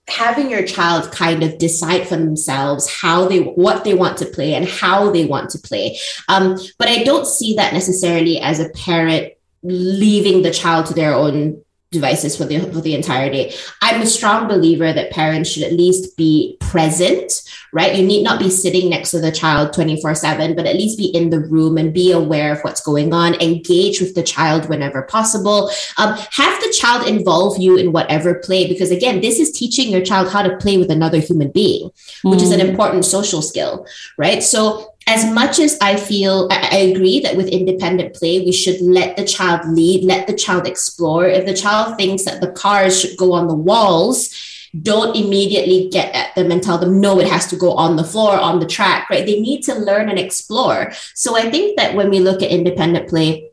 having 0.10 0.50
your 0.50 0.66
child 0.66 1.12
kind 1.12 1.44
of 1.44 1.58
decide 1.58 2.08
for 2.08 2.18
themselves 2.18 2.90
how 3.02 3.28
they 3.28 3.40
what 3.40 3.84
they 3.86 3.94
want 3.94 4.18
to 4.18 4.26
play 4.26 4.54
and 4.54 4.68
how 4.68 5.12
they 5.12 5.26
want 5.26 5.52
to 5.52 5.60
play. 5.60 5.98
Um, 6.28 6.58
but 6.78 6.90
I 6.90 7.04
don't 7.04 7.28
see 7.28 7.56
that 7.56 7.74
necessarily 7.74 8.40
as 8.40 8.60
a 8.60 8.70
parent 8.72 9.34
leaving 9.64 10.42
the 10.42 10.52
child 10.52 10.88
to 10.88 10.94
their 10.94 11.14
own 11.14 11.64
devices 11.92 12.38
for 12.38 12.46
the 12.46 12.60
for 12.72 12.82
the 12.82 12.96
entire 12.96 13.30
day. 13.30 13.54
I'm 13.82 14.02
a 14.02 14.06
strong 14.06 14.48
believer 14.48 14.94
that 14.94 15.12
parents 15.12 15.50
should 15.50 15.64
at 15.64 15.74
least 15.74 16.16
be 16.16 16.56
present, 16.62 17.44
right? 17.74 17.96
You 17.96 18.06
need 18.06 18.24
not 18.24 18.40
be 18.40 18.50
sitting 18.50 18.90
next 18.90 19.12
to 19.12 19.20
the 19.20 19.32
child 19.32 19.74
24/7, 19.74 20.56
but 20.56 20.66
at 20.66 20.76
least 20.76 20.98
be 20.98 21.08
in 21.08 21.30
the 21.30 21.42
room 21.42 21.78
and 21.78 21.94
be 21.94 22.12
aware 22.12 22.54
of 22.54 22.62
what's 22.62 22.82
going 22.82 23.14
on, 23.14 23.36
engage 23.36 24.00
with 24.00 24.16
the 24.16 24.24
child 24.24 24.70
whenever 24.70 25.02
possible. 25.02 25.70
Um, 25.98 26.18
have 26.32 26.62
the 26.62 26.74
child 26.78 27.08
involve 27.08 27.60
you 27.60 27.76
in 27.76 27.92
whatever 27.92 28.36
play 28.36 28.68
because 28.68 28.92
again, 28.92 29.20
this 29.20 29.40
is 29.40 29.52
teaching 29.52 29.90
your 29.90 30.02
child 30.02 30.30
how 30.30 30.44
to 30.44 30.56
play 30.58 30.78
with 30.78 30.92
another 30.92 31.20
human 31.20 31.52
being, 31.52 31.92
which 32.24 32.40
mm. 32.40 32.44
is 32.44 32.52
an 32.52 32.62
mm. 32.62 32.70
important 32.70 33.04
social 33.04 33.42
skill, 33.42 33.86
right? 34.18 34.42
So 34.42 34.91
as 35.08 35.26
much 35.32 35.60
as 35.60 35.78
I 35.82 35.96
feel, 35.98 36.48
I, 36.52 36.70
I, 36.72 36.78
agree 36.78 37.20
that 37.22 37.36
with 37.36 37.48
independent 37.48 38.16
play, 38.16 38.40
we 38.40 38.52
should 38.52 38.80
let 38.82 39.18
the 39.18 39.26
child 39.26 39.68
lead, 39.68 40.04
let 40.04 40.28
the 40.28 40.36
child 40.36 40.68
explore. 40.68 41.26
If 41.26 41.46
the 41.46 41.56
child 41.56 41.98
thinks 41.98 42.26
that 42.26 42.40
the 42.40 42.52
cars 42.52 43.00
should 43.00 43.18
go 43.18 43.34
on 43.34 43.48
the 43.48 43.56
walls, 43.56 44.30
don't 44.80 45.16
immediately 45.16 45.90
get 45.90 46.16
at 46.16 46.34
them 46.36 46.52
and 46.52 46.64
tell 46.64 46.78
them, 46.78 47.02
no, 47.02 47.20
it 47.20 47.28
has 47.28 47.48
to 47.48 47.58
go 47.58 47.74
on 47.74 47.98
the 47.98 48.04
floor, 48.04 48.40
on 48.40 48.60
the 48.60 48.66
track, 48.66 49.10
right? 49.10 49.26
They 49.26 49.42
need 49.42 49.64
to 49.64 49.76
learn 49.76 50.08
and 50.08 50.20
explore. 50.20 50.92
So 51.14 51.36
I 51.36 51.50
think 51.50 51.78
that 51.78 51.96
when 51.96 52.10
we 52.10 52.20
look 52.20 52.42
at 52.42 52.52
independent 52.52 53.10
play, 53.10 53.51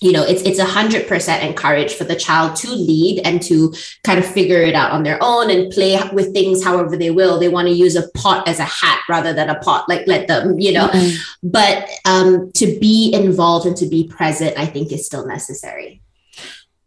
you 0.00 0.12
know 0.12 0.22
it's 0.22 0.42
it's 0.42 0.58
a 0.58 0.64
hundred 0.64 1.06
percent 1.06 1.42
encouraged 1.42 1.96
for 1.96 2.04
the 2.04 2.16
child 2.16 2.56
to 2.56 2.70
lead 2.70 3.20
and 3.24 3.42
to 3.42 3.72
kind 4.02 4.18
of 4.18 4.26
figure 4.26 4.62
it 4.62 4.74
out 4.74 4.92
on 4.92 5.02
their 5.02 5.18
own 5.20 5.50
and 5.50 5.72
play 5.72 5.98
with 6.12 6.32
things 6.32 6.62
however 6.62 6.96
they 6.96 7.10
will. 7.10 7.38
They 7.38 7.48
want 7.48 7.68
to 7.68 7.74
use 7.74 7.96
a 7.96 8.08
pot 8.10 8.48
as 8.48 8.58
a 8.58 8.64
hat 8.64 9.00
rather 9.08 9.32
than 9.32 9.50
a 9.50 9.58
pot 9.60 9.88
like 9.88 10.06
let 10.06 10.28
them 10.28 10.58
you 10.58 10.72
know? 10.72 10.88
Mm-hmm. 10.88 11.48
but 11.48 11.88
um, 12.04 12.50
to 12.52 12.78
be 12.78 13.12
involved 13.12 13.66
and 13.66 13.76
to 13.76 13.86
be 13.86 14.06
present 14.08 14.58
i 14.58 14.66
think 14.66 14.92
is 14.92 15.06
still 15.06 15.26
necessary 15.26 16.00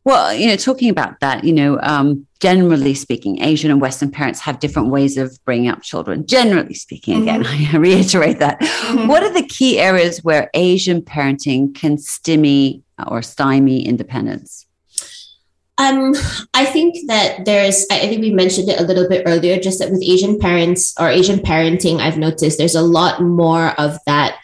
well, 0.08 0.34
you 0.34 0.48
know, 0.48 0.56
talking 0.56 0.90
about 0.90 1.20
that, 1.20 1.44
you 1.44 1.52
know, 1.52 1.78
um, 1.84 2.26
generally 2.40 2.94
speaking, 2.94 3.44
Asian 3.44 3.70
and 3.70 3.82
Western 3.82 4.10
parents 4.10 4.40
have 4.40 4.62
different 4.62 4.88
ways 4.88 5.18
of 5.18 5.38
bringing 5.44 5.70
up 5.70 5.82
children. 5.82 6.26
Generally 6.26 6.76
speaking, 6.76 7.24
again, 7.24 7.44
mm-hmm. 7.44 7.76
I 7.76 7.78
reiterate 7.78 8.40
that. 8.40 8.58
Mm-hmm. 8.62 9.08
What 9.10 9.22
are 9.24 9.34
the 9.34 9.46
key 9.46 9.82
areas 9.82 10.24
where 10.24 10.50
Asian 10.54 11.02
parenting 11.02 11.76
can 11.76 11.98
stymie 11.98 12.84
or 13.06 13.22
stymie 13.22 13.86
independence? 13.86 14.66
Um, 15.78 16.16
I 16.54 16.64
think 16.64 16.96
that 17.08 17.44
there's, 17.44 17.86
I 17.92 18.00
think 18.08 18.22
we 18.22 18.32
mentioned 18.32 18.70
it 18.70 18.80
a 18.80 18.84
little 18.84 19.10
bit 19.10 19.24
earlier, 19.26 19.60
just 19.60 19.80
that 19.80 19.92
with 19.92 20.02
Asian 20.02 20.40
parents 20.40 20.94
or 20.98 21.10
Asian 21.10 21.40
parenting, 21.40 22.00
I've 22.00 22.18
noticed 22.18 22.58
there's 22.58 22.76
a 22.76 22.82
lot 22.82 23.22
more 23.22 23.78
of 23.78 23.98
that. 24.06 24.40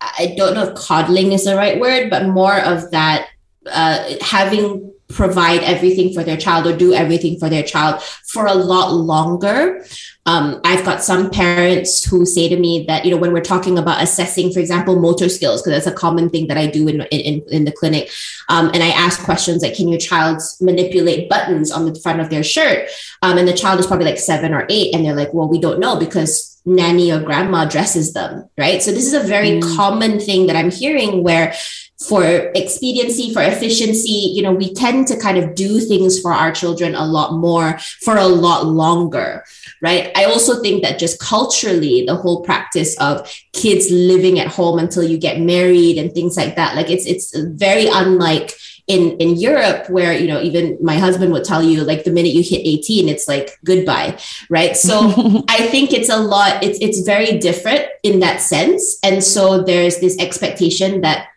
I 0.00 0.32
don't 0.38 0.54
know 0.54 0.62
if 0.62 0.74
coddling 0.76 1.32
is 1.32 1.44
the 1.44 1.56
right 1.56 1.78
word, 1.78 2.08
but 2.08 2.26
more 2.26 2.58
of 2.58 2.90
that 2.92 3.28
uh, 3.70 4.16
having 4.20 4.92
provide 5.08 5.62
everything 5.62 6.12
for 6.12 6.22
their 6.22 6.36
child 6.36 6.66
or 6.66 6.76
do 6.76 6.92
everything 6.92 7.38
for 7.38 7.48
their 7.48 7.62
child 7.62 8.02
for 8.02 8.46
a 8.46 8.54
lot 8.54 8.92
longer. 8.92 9.84
Um, 10.26 10.60
I've 10.62 10.84
got 10.84 11.02
some 11.02 11.30
parents 11.30 12.04
who 12.04 12.26
say 12.26 12.50
to 12.50 12.58
me 12.58 12.84
that, 12.86 13.06
you 13.06 13.10
know, 13.10 13.16
when 13.16 13.32
we're 13.32 13.40
talking 13.40 13.78
about 13.78 14.02
assessing, 14.02 14.52
for 14.52 14.60
example, 14.60 15.00
motor 15.00 15.30
skills, 15.30 15.62
because 15.62 15.72
that's 15.72 15.86
a 15.86 15.98
common 15.98 16.28
thing 16.28 16.48
that 16.48 16.58
I 16.58 16.66
do 16.66 16.86
in, 16.86 17.00
in, 17.10 17.42
in 17.48 17.64
the 17.64 17.72
clinic. 17.72 18.10
Um, 18.50 18.66
and 18.74 18.82
I 18.82 18.88
ask 18.88 19.22
questions 19.24 19.62
like, 19.62 19.74
can 19.74 19.88
your 19.88 19.98
child 19.98 20.42
manipulate 20.60 21.30
buttons 21.30 21.72
on 21.72 21.90
the 21.90 21.98
front 21.98 22.20
of 22.20 22.28
their 22.28 22.44
shirt? 22.44 22.90
Um, 23.22 23.38
and 23.38 23.48
the 23.48 23.54
child 23.54 23.80
is 23.80 23.86
probably 23.86 24.04
like 24.04 24.18
seven 24.18 24.52
or 24.52 24.66
eight. 24.68 24.94
And 24.94 25.06
they're 25.06 25.16
like, 25.16 25.32
well, 25.32 25.48
we 25.48 25.58
don't 25.58 25.80
know 25.80 25.98
because 25.98 26.60
nanny 26.66 27.10
or 27.10 27.20
grandma 27.20 27.64
dresses 27.64 28.12
them, 28.12 28.50
right? 28.58 28.82
So 28.82 28.90
this 28.90 29.06
is 29.06 29.14
a 29.14 29.26
very 29.26 29.52
mm. 29.52 29.76
common 29.76 30.20
thing 30.20 30.48
that 30.48 30.56
I'm 30.56 30.70
hearing 30.70 31.22
where 31.22 31.54
for 32.00 32.22
expediency, 32.54 33.32
for 33.32 33.42
efficiency, 33.42 34.32
you 34.32 34.40
know, 34.40 34.52
we 34.52 34.72
tend 34.72 35.08
to 35.08 35.18
kind 35.18 35.36
of 35.36 35.56
do 35.56 35.80
things 35.80 36.20
for 36.20 36.32
our 36.32 36.52
children 36.52 36.94
a 36.94 37.04
lot 37.04 37.32
more 37.34 37.76
for 38.02 38.16
a 38.16 38.26
lot 38.26 38.66
longer, 38.66 39.44
right? 39.82 40.12
I 40.16 40.24
also 40.24 40.62
think 40.62 40.84
that 40.84 41.00
just 41.00 41.18
culturally, 41.18 42.06
the 42.06 42.14
whole 42.14 42.42
practice 42.42 42.96
of 43.00 43.28
kids 43.52 43.90
living 43.90 44.38
at 44.38 44.46
home 44.46 44.78
until 44.78 45.02
you 45.02 45.18
get 45.18 45.40
married 45.40 45.98
and 45.98 46.12
things 46.12 46.36
like 46.36 46.54
that, 46.54 46.76
like 46.76 46.88
it's 46.88 47.04
it's 47.04 47.36
very 47.36 47.88
unlike 47.88 48.52
in 48.86 49.16
in 49.18 49.36
Europe 49.36 49.90
where 49.90 50.16
you 50.16 50.28
know 50.28 50.40
even 50.40 50.78
my 50.80 50.98
husband 50.98 51.32
would 51.32 51.44
tell 51.44 51.62
you 51.62 51.82
like 51.82 52.04
the 52.04 52.10
minute 52.10 52.32
you 52.32 52.42
hit 52.42 52.66
18 52.66 53.08
it's 53.08 53.28
like 53.28 53.58
goodbye 53.62 54.18
right 54.48 54.78
so 54.78 55.44
I 55.48 55.66
think 55.68 55.92
it's 55.92 56.08
a 56.08 56.16
lot 56.16 56.64
it's 56.64 56.78
it's 56.80 57.00
very 57.00 57.38
different 57.38 57.86
in 58.02 58.20
that 58.20 58.40
sense 58.40 58.98
and 59.04 59.22
so 59.22 59.62
there's 59.62 60.00
this 60.00 60.18
expectation 60.18 61.02
that 61.02 61.28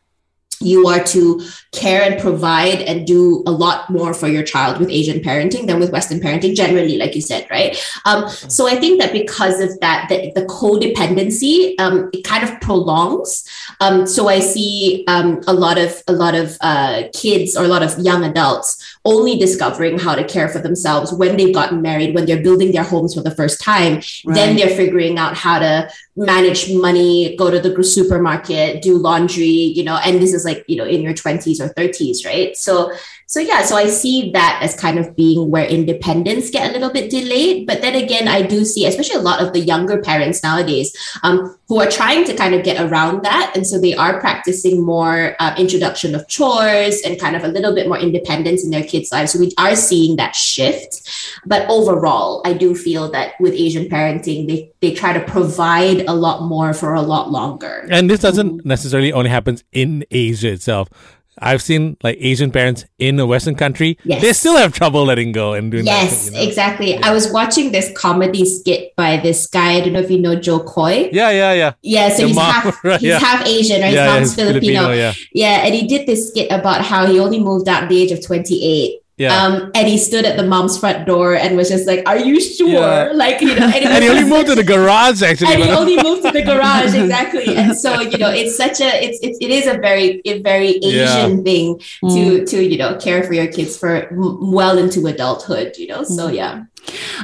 you 0.62 0.88
are 0.88 1.04
to 1.06 1.42
care 1.72 2.02
and 2.02 2.20
provide 2.20 2.82
and 2.82 3.08
do 3.08 3.44
a 3.48 3.52
lot 3.52 3.90
more 3.90 4.14
for 4.14 4.28
your 4.28 4.44
child 4.44 4.80
with 4.80 4.90
Asian 4.90 5.20
parenting 5.20 5.68
than 5.68 5.80
with 5.80 5.92
Western 5.92 6.20
parenting, 6.20 6.56
generally, 6.56 6.98
like 6.98 7.16
you 7.16 7.22
said, 7.22 7.48
right? 7.50 7.78
Um, 8.06 8.30
so 8.30 8.68
I 8.68 8.76
think 8.76 9.02
that 9.02 9.14
because 9.14 9.60
of 9.60 9.80
that, 9.80 10.08
the, 10.10 10.32
the 10.36 10.46
codependency, 10.46 11.80
um, 11.80 12.10
it 12.14 12.24
kind 12.24 12.44
of 12.44 12.60
prolongs. 12.62 13.48
Um, 13.80 14.06
so 14.06 14.28
I 14.28 14.40
see 14.40 15.04
um, 15.08 15.42
a 15.48 15.54
lot 15.54 15.78
of 15.78 16.02
a 16.08 16.14
lot 16.14 16.36
of 16.36 16.58
uh, 16.62 17.04
kids 17.14 17.56
or 17.56 17.64
a 17.64 17.68
lot 17.68 17.84
of 17.84 17.98
young 18.00 18.24
adults 18.24 18.91
only 19.04 19.38
discovering 19.38 19.98
how 19.98 20.14
to 20.14 20.24
care 20.24 20.48
for 20.48 20.60
themselves 20.60 21.12
when 21.12 21.36
they've 21.36 21.54
gotten 21.54 21.82
married, 21.82 22.14
when 22.14 22.26
they're 22.26 22.44
building 22.44 22.72
their 22.72 22.84
homes 22.84 23.16
for 23.16 23.22
the 23.22 23.36
first 23.36 23.60
time. 23.62 23.96
Right. 23.96 24.36
Then 24.36 24.56
they're 24.56 24.76
figuring 24.76 25.18
out 25.18 25.36
how 25.36 25.60
to 25.60 25.90
manage 26.16 26.72
money, 26.74 27.36
go 27.36 27.50
to 27.50 27.60
the 27.60 27.84
supermarket, 27.84 28.82
do 28.82 28.98
laundry, 28.98 29.46
you 29.46 29.84
know, 29.84 29.98
and 30.06 30.22
this 30.22 30.34
is 30.34 30.46
like, 30.46 30.64
you 30.68 30.76
know, 30.76 30.86
in 30.86 31.02
your 31.02 31.14
20s 31.14 31.60
or 31.60 31.74
30s, 31.74 32.26
right? 32.26 32.56
So 32.56 32.92
so 33.32 33.40
yeah, 33.40 33.64
so 33.64 33.78
I 33.78 33.88
see 33.88 34.30
that 34.34 34.60
as 34.62 34.76
kind 34.76 35.00
of 35.00 35.16
being 35.16 35.50
where 35.50 35.64
independence 35.64 36.50
get 36.50 36.70
a 36.70 36.74
little 36.74 36.92
bit 36.92 37.10
delayed. 37.10 37.66
But 37.66 37.80
then 37.80 37.96
again, 37.96 38.28
I 38.28 38.42
do 38.42 38.66
see, 38.66 38.86
especially 38.86 39.16
a 39.16 39.24
lot 39.24 39.42
of 39.42 39.54
the 39.54 39.62
younger 39.62 40.02
parents 40.02 40.44
nowadays, 40.44 40.94
um, 41.24 41.58
who 41.72 41.80
are 41.80 41.90
trying 41.90 42.26
to 42.26 42.36
kind 42.36 42.54
of 42.54 42.66
get 42.66 42.82
around 42.82 43.24
that, 43.24 43.54
and 43.56 43.66
so 43.66 43.80
they 43.80 43.96
are 43.96 44.20
practicing 44.20 44.84
more 44.84 45.38
uh, 45.40 45.56
introduction 45.58 46.14
of 46.14 46.28
chores 46.28 47.02
and 47.06 47.18
kind 47.18 47.34
of 47.34 47.46
a 47.46 47.48
little 47.48 47.74
bit 47.74 47.88
more 47.88 47.98
independence 47.98 48.66
in 48.66 48.72
their 48.72 48.84
kids' 48.84 49.10
lives. 49.10 49.32
So 49.32 49.40
we 49.40 49.54
are 49.58 49.74
seeing 49.74 50.18
that 50.18 50.36
shift. 50.36 51.10
But 51.46 51.66
overall, 51.70 52.42
I 52.44 52.52
do 52.52 52.76
feel 52.76 53.10
that 53.12 53.40
with 53.40 53.54
Asian 53.54 53.86
parenting, 53.86 54.50
they 54.50 54.70
they 54.82 54.94
try 54.94 55.14
to 55.14 55.22
provide 55.22 56.02
a 56.10 56.14
lot 56.14 56.44
more 56.44 56.74
for 56.74 56.94
a 56.94 57.02
lot 57.02 57.32
longer. 57.32 57.88
And 57.90 58.10
this 58.10 58.20
doesn't 58.20 58.66
necessarily 58.66 59.14
only 59.14 59.30
happens 59.30 59.64
in 59.72 60.04
Asia 60.12 60.52
itself. 60.52 60.90
I've 61.40 61.62
seen 61.62 61.98
like 62.04 62.18
Asian 62.20 62.52
parents 62.52 62.86
in 63.00 63.20
a 63.20 63.26
Western 63.26 63.56
country, 63.56 63.98
Yes. 64.04 64.22
they 64.22 64.34
still 64.34 64.58
have 64.58 64.74
trouble 64.74 65.06
letting 65.06 65.32
go 65.32 65.54
and 65.54 65.72
doing 65.72 65.86
Yes, 65.86 66.26
that. 66.30 66.32
you 66.34 66.38
know? 66.38 66.48
exactly. 66.48 66.98
I 67.02 67.12
was 67.14 67.32
watching 67.32 67.72
this 67.72 67.92
comedy 67.96 68.46
skit 68.46 68.96
by 68.96 69.18
this 69.18 69.48
guy. 69.48 69.74
I 69.76 69.80
don't 69.82 69.94
know 69.94 70.02
if 70.02 70.12
you 70.12 70.20
know 70.20 70.36
Jo 70.36 70.60
Koy. 70.60 71.10
Yeah, 71.12 71.30
yeah, 71.32 71.54
yeah. 71.54 71.74
Yeah, 71.82 72.10
so 72.10 72.22
The 72.24 72.28
he's 72.28 72.36
mom, 72.36 72.52
half 72.54 72.84
right, 72.84 73.00
he's 73.00 73.10
yeah. 73.10 73.20
half 73.20 73.48
Asian, 73.48 73.82
right? 73.82 73.94
yeah, 73.94 74.06
yeah, 74.14 74.20
His 74.20 74.36
he's 74.36 74.38
mom's 74.46 74.52
Filipino. 74.52 74.92
yeah. 74.92 75.14
Yeah, 75.34 75.66
and 75.66 75.74
he 75.74 75.88
did 75.88 76.06
this 76.06 76.30
skit 76.30 76.52
about 76.52 76.82
how 76.82 77.06
he 77.08 77.20
only 77.20 77.40
moved 77.40 77.68
out 77.70 77.84
at 77.84 77.90
the 77.90 78.02
age 78.02 78.12
of 78.12 78.24
28. 78.26 79.01
Yeah. 79.22 79.36
Um, 79.40 79.54
and 79.78 79.86
he 79.94 79.98
stood 80.08 80.26
at 80.30 80.36
the 80.42 80.48
mom's 80.54 80.76
front 80.84 81.00
door 81.12 81.30
and 81.36 81.50
was 81.62 81.70
just 81.76 81.86
like, 81.92 82.02
Are 82.12 82.18
you 82.30 82.36
sure? 82.42 82.68
Yeah. 82.70 83.12
Like, 83.26 83.38
you 83.42 83.54
know, 83.60 83.68
and, 83.76 83.86
and 83.94 84.04
he 84.04 84.10
only 84.10 84.28
moved 84.36 84.48
to 84.52 84.56
the 84.62 84.64
garage 84.74 85.22
actually. 85.30 85.54
and 85.54 85.64
he 85.64 85.70
only 85.82 85.98
moved 86.08 86.22
to 86.28 86.32
the 86.32 86.42
garage 86.52 86.94
exactly 87.04 87.46
and 87.62 87.70
so 87.84 87.90
you 88.12 88.18
know 88.24 88.32
it's 88.42 88.56
such 88.64 88.78
a 88.88 88.90
it's, 89.06 89.20
it's 89.26 89.38
it 89.46 89.52
is 89.60 89.66
a 89.74 89.78
very 89.88 90.08
a 90.26 90.36
very 90.52 90.72
asian 90.92 91.44
thing 91.50 91.68
to 92.16 92.24
to 92.52 92.58
you 92.72 92.78
know 92.82 92.92
care 93.06 93.22
for 93.28 93.34
your 93.40 93.48
kids 93.58 93.74
for 93.82 93.94
m- 94.24 94.52
well 94.60 94.76
into 94.84 95.00
adulthood 95.14 95.70
you 95.82 95.88
know 95.92 96.04
so 96.18 96.24
yeah 96.42 96.54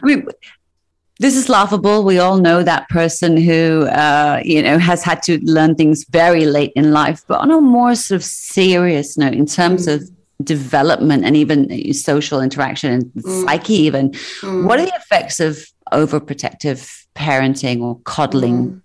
I 0.03 0.05
mean, 0.09 0.19
this 1.19 1.35
is 1.35 1.49
laughable. 1.49 2.03
We 2.11 2.19
all 2.19 2.37
know 2.37 2.61
that 2.61 2.83
person 2.89 3.31
who, 3.37 3.87
uh, 3.87 4.39
you 4.45 4.61
know, 4.61 4.77
has 4.77 5.01
had 5.09 5.19
to 5.23 5.33
learn 5.55 5.73
things 5.73 6.05
very 6.21 6.45
late 6.45 6.73
in 6.75 6.91
life. 6.91 7.23
But 7.27 7.39
on 7.39 7.49
a 7.49 7.59
more 7.59 7.95
sort 7.95 8.17
of 8.21 8.23
serious 8.23 9.17
note, 9.17 9.33
in 9.33 9.47
terms 9.47 9.87
Mm. 9.87 9.93
of 9.95 9.99
development 10.43 11.25
and 11.25 11.35
even 11.35 11.93
social 11.93 12.41
interaction 12.41 12.91
and 12.93 13.05
Mm. 13.23 13.45
psyche, 13.45 13.73
even, 13.73 14.11
Mm. 14.41 14.65
what 14.65 14.79
are 14.79 14.85
the 14.85 14.93
effects 14.95 15.39
of 15.39 15.65
overprotective 15.91 16.87
parenting 17.15 17.81
or 17.81 17.99
coddling? 18.03 18.57
Mm. 18.57 18.81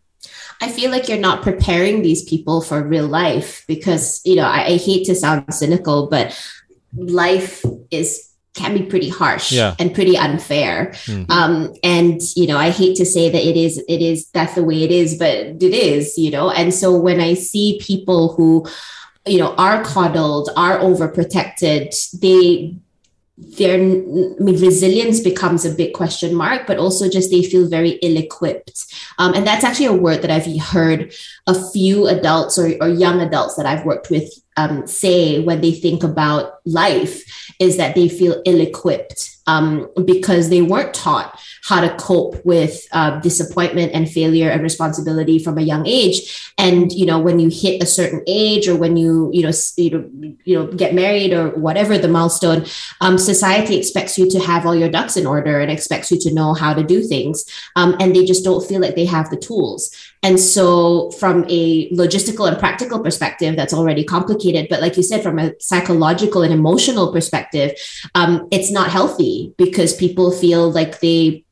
I 0.60 0.68
feel 0.68 0.90
like 0.90 1.08
you're 1.08 1.18
not 1.18 1.42
preparing 1.42 2.02
these 2.02 2.22
people 2.24 2.60
for 2.62 2.82
real 2.86 3.06
life 3.06 3.64
because 3.66 4.20
you 4.24 4.36
know 4.36 4.44
I, 4.44 4.64
I 4.66 4.76
hate 4.76 5.04
to 5.06 5.14
sound 5.14 5.52
cynical, 5.52 6.06
but 6.08 6.32
life 6.96 7.64
is 7.90 8.28
can 8.54 8.74
be 8.74 8.82
pretty 8.82 9.08
harsh 9.08 9.50
Yeah. 9.50 9.74
and 9.78 9.94
pretty 9.94 10.16
unfair. 10.16 10.92
Mhm. 11.06 11.24
Um, 11.30 11.72
and 11.82 12.20
you 12.36 12.46
know, 12.46 12.58
I 12.58 12.68
hate 12.70 12.96
to 12.96 13.04
say 13.06 13.30
that 13.30 13.42
it 13.50 13.56
is 13.56 13.82
it 13.88 14.00
is 14.02 14.26
that's 14.32 14.54
the 14.54 14.62
way 14.62 14.82
it 14.84 14.92
is, 14.92 15.16
but 15.16 15.34
it 15.60 15.74
is, 15.74 16.16
you 16.18 16.30
know. 16.30 16.50
And 16.50 16.72
so 16.72 16.94
when 16.94 17.18
I 17.20 17.34
see 17.34 17.80
people 17.82 18.34
who, 18.36 18.66
you 19.26 19.38
know, 19.38 19.54
are 19.54 19.84
coddled, 19.84 20.50
are 20.56 20.78
overprotected, 20.78 21.94
they 22.20 22.76
their 23.38 23.74
I 23.74 23.78
mean 23.78 24.60
resilience 24.60 25.20
becomes 25.20 25.64
a 25.64 25.74
big 25.74 25.94
question 25.94 26.34
mark, 26.34 26.66
but 26.66 26.78
also 26.78 27.08
just 27.08 27.30
they 27.30 27.42
feel 27.42 27.68
very 27.68 27.92
ill-equipped. 28.02 28.94
Um, 29.18 29.34
and 29.34 29.46
that's 29.46 29.64
actually 29.64 29.86
a 29.86 29.92
word 29.92 30.22
that 30.22 30.30
I've 30.30 30.60
heard 30.60 31.12
a 31.46 31.70
few 31.70 32.06
adults 32.08 32.58
or, 32.58 32.74
or 32.80 32.88
young 32.88 33.20
adults 33.20 33.56
that 33.56 33.66
I've 33.66 33.84
worked 33.84 34.10
with 34.10 34.30
um, 34.56 34.86
say 34.86 35.40
when 35.40 35.60
they 35.60 35.72
think 35.72 36.02
about 36.02 36.60
life 36.64 37.22
is 37.58 37.76
that 37.76 37.94
they 37.94 38.08
feel 38.08 38.42
ill-equipped 38.44 39.32
um, 39.46 39.88
because 40.04 40.50
they 40.50 40.62
weren't 40.62 40.94
taught 40.94 41.40
how 41.64 41.80
to 41.80 41.94
cope 41.96 42.44
with 42.44 42.86
uh, 42.92 43.18
disappointment 43.20 43.92
and 43.92 44.10
failure 44.10 44.50
and 44.50 44.62
responsibility 44.62 45.38
from 45.38 45.58
a 45.58 45.62
young 45.62 45.86
age. 45.86 46.52
And 46.58 46.92
you 46.92 47.06
know, 47.06 47.18
when 47.18 47.38
you 47.38 47.48
hit 47.48 47.82
a 47.82 47.86
certain 47.86 48.22
age, 48.26 48.68
or 48.68 48.76
when 48.76 48.96
you 48.96 49.30
you 49.32 49.42
know 49.42 49.52
you 49.76 49.90
know 49.90 50.36
you 50.44 50.58
know 50.58 50.66
get 50.72 50.94
married 50.94 51.32
or 51.32 51.50
whatever 51.50 51.98
the 51.98 52.08
milestone, 52.08 52.66
um, 53.00 53.18
society 53.18 53.76
expects 53.76 54.18
you 54.18 54.30
to 54.30 54.40
have 54.40 54.66
all 54.66 54.74
your 54.74 54.90
ducks 54.90 55.16
in 55.16 55.26
order 55.26 55.60
and 55.60 55.70
expects 55.70 56.10
you 56.10 56.18
to 56.20 56.34
know 56.34 56.54
how 56.54 56.72
to 56.74 56.82
do 56.82 57.02
things, 57.02 57.44
um, 57.76 57.96
and 58.00 58.14
they 58.14 58.24
just 58.24 58.44
don't 58.44 58.66
feel 58.66 58.80
like 58.80 58.94
they 58.94 59.06
have 59.06 59.30
the 59.30 59.36
tools. 59.36 59.94
And 60.22 60.38
so, 60.38 61.10
from 61.12 61.44
a 61.48 61.90
logistical 61.90 62.48
and 62.48 62.58
practical 62.58 63.00
perspective, 63.00 63.56
that's 63.56 63.74
already 63.74 64.04
complicated. 64.04 64.68
But 64.70 64.80
like 64.80 64.96
you 64.96 65.02
said, 65.02 65.22
from 65.22 65.38
a 65.38 65.52
psychological 65.58 66.42
and 66.42 66.52
emotional 66.52 67.12
perspective, 67.12 67.72
um, 68.14 68.46
it's 68.52 68.70
not 68.70 68.90
healthy 68.90 69.52
because 69.58 69.96
people 69.96 70.30
feel 70.30 70.70
like 70.70 71.00
they 71.00 71.44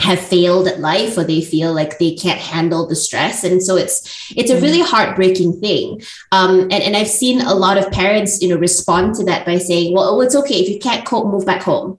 have 0.00 0.18
failed 0.18 0.66
at 0.66 0.80
life 0.80 1.16
or 1.16 1.24
they 1.24 1.40
feel 1.40 1.72
like 1.72 1.98
they 1.98 2.14
can't 2.14 2.40
handle 2.40 2.86
the 2.86 2.96
stress. 2.96 3.44
And 3.44 3.62
so 3.62 3.76
it's 3.76 4.32
it's 4.36 4.50
a 4.50 4.60
really 4.60 4.80
heartbreaking 4.80 5.60
thing. 5.60 6.02
Um, 6.32 6.62
and, 6.62 6.74
and 6.74 6.96
i've 6.96 7.08
seen 7.08 7.40
a 7.40 7.54
lot 7.54 7.78
of 7.78 7.90
parents 7.92 8.42
you 8.42 8.48
know 8.48 8.56
respond 8.56 9.14
to 9.16 9.24
that 9.24 9.46
by 9.46 9.58
saying 9.58 9.94
well 9.94 10.04
oh, 10.08 10.20
it's 10.20 10.34
okay 10.34 10.56
if 10.56 10.68
you 10.68 10.78
can't 10.78 11.06
cope 11.06 11.26
move 11.26 11.46
back 11.46 11.62
home. 11.62 11.98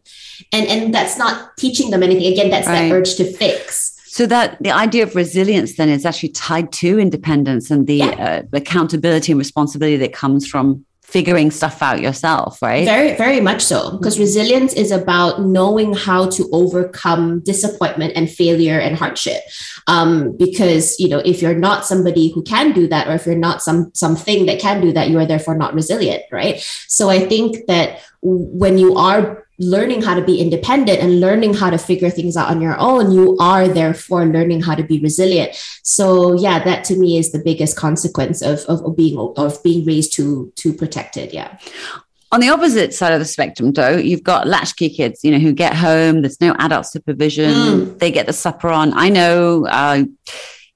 And 0.52 0.67
and 0.67 0.93
that's 0.93 1.17
not 1.17 1.58
teaching 1.58 1.89
them 1.89 2.04
anything. 2.04 2.32
Again 2.32 2.49
that's 2.49 2.67
Right. 2.67 2.89
that 2.89 2.95
urge 2.95 3.15
to 3.15 3.26
fix 3.32 3.92
So 4.13 4.28
that 4.28 4.62
the 4.62 4.69
idea 4.69 5.02
of 5.02 5.15
resilience 5.15 5.76
then 5.76 5.89
is 5.89 6.06
actually 6.06 6.30
tied 6.30 6.71
to 6.73 6.99
independence 6.99 7.71
and 7.71 7.88
the 7.88 8.04
uh, 8.04 8.43
accountability 8.54 9.32
and 9.32 9.39
responsibility 9.39 9.97
that 9.97 10.13
comes 10.13 10.45
from 10.45 10.86
figuring 11.02 11.49
stuff 11.49 11.82
out 11.82 11.99
yourself, 11.99 12.62
right? 12.62 12.86
Very, 12.86 13.15
very 13.15 13.41
much 13.41 13.63
so. 13.63 13.97
Because 13.97 14.19
resilience 14.19 14.71
is 14.73 14.91
about 14.91 15.41
knowing 15.41 15.95
how 15.95 16.30
to 16.30 16.47
overcome 16.52 17.39
disappointment 17.39 18.13
and 18.15 18.30
failure 18.30 18.80
and 18.80 18.95
hardship. 18.95 19.41
Um, 19.88 20.38
because 20.38 20.99
you 20.99 21.10
know, 21.10 21.17
if 21.26 21.41
you're 21.41 21.58
not 21.58 21.84
somebody 21.84 22.32
who 22.32 22.43
can 22.43 22.71
do 22.71 22.88
that, 22.89 23.08
or 23.08 23.15
if 23.15 23.26
you're 23.26 23.34
not 23.34 23.63
some 23.63 23.89
something 23.95 24.45
that 24.45 24.60
can 24.60 24.80
do 24.80 24.91
that, 24.91 25.10
you 25.10 25.17
are 25.17 25.26
therefore 25.26 25.58
not 25.58 25.73
resilient, 25.73 26.21
right? 26.32 26.60
So 26.88 27.10
I 27.10 27.28
think 27.28 27.65
that 27.65 27.99
when 28.21 28.78
you 28.78 28.95
are 28.95 29.42
learning 29.60 30.02
how 30.02 30.16
to 30.16 30.22
be 30.24 30.39
independent 30.39 31.00
and 31.00 31.20
learning 31.20 31.54
how 31.54 31.70
to 31.70 31.78
figure 31.78 32.10
things 32.10 32.36
out 32.36 32.50
on 32.50 32.62
your 32.62 32.78
own, 32.80 33.12
you 33.12 33.38
are 33.39 33.68
therefore 33.68 34.26
learning 34.26 34.62
how 34.62 34.76
to 34.76 34.84
be 34.84 35.00
resilient. 35.00 35.56
So 35.84 36.34
yeah, 36.34 36.63
that 36.63 36.84
to 36.86 36.96
me 36.98 37.18
is 37.18 37.32
the 37.32 37.39
biggest 37.39 37.78
consequence 37.78 38.42
of, 38.42 38.60
of, 38.62 38.96
being 38.96 39.18
of 39.38 39.62
being 39.63 39.86
raised 39.86 40.13
to 40.13 40.52
to 40.56 40.74
protected. 40.74 41.34
Yeah. 41.34 41.58
On 42.32 42.39
the 42.39 42.50
opposite 42.50 42.96
side 42.96 43.13
of 43.13 43.20
the 43.20 43.26
spectrum, 43.26 43.74
though, 43.74 43.96
you've 43.96 44.24
got 44.24 44.48
latchkey 44.48 44.89
kids, 44.89 45.24
you 45.24 45.30
know, 45.30 45.38
who 45.38 45.54
get 45.54 45.76
home, 45.76 46.24
there's 46.24 46.42
no 46.42 46.56
adult 46.58 46.88
supervision, 46.88 47.52
Mm. 47.54 48.00
they 48.00 48.10
get 48.12 48.26
the 48.26 48.34
supper 48.34 48.70
on. 48.70 48.92
I 48.96 49.10
know 49.10 49.68
uh, 49.68 50.06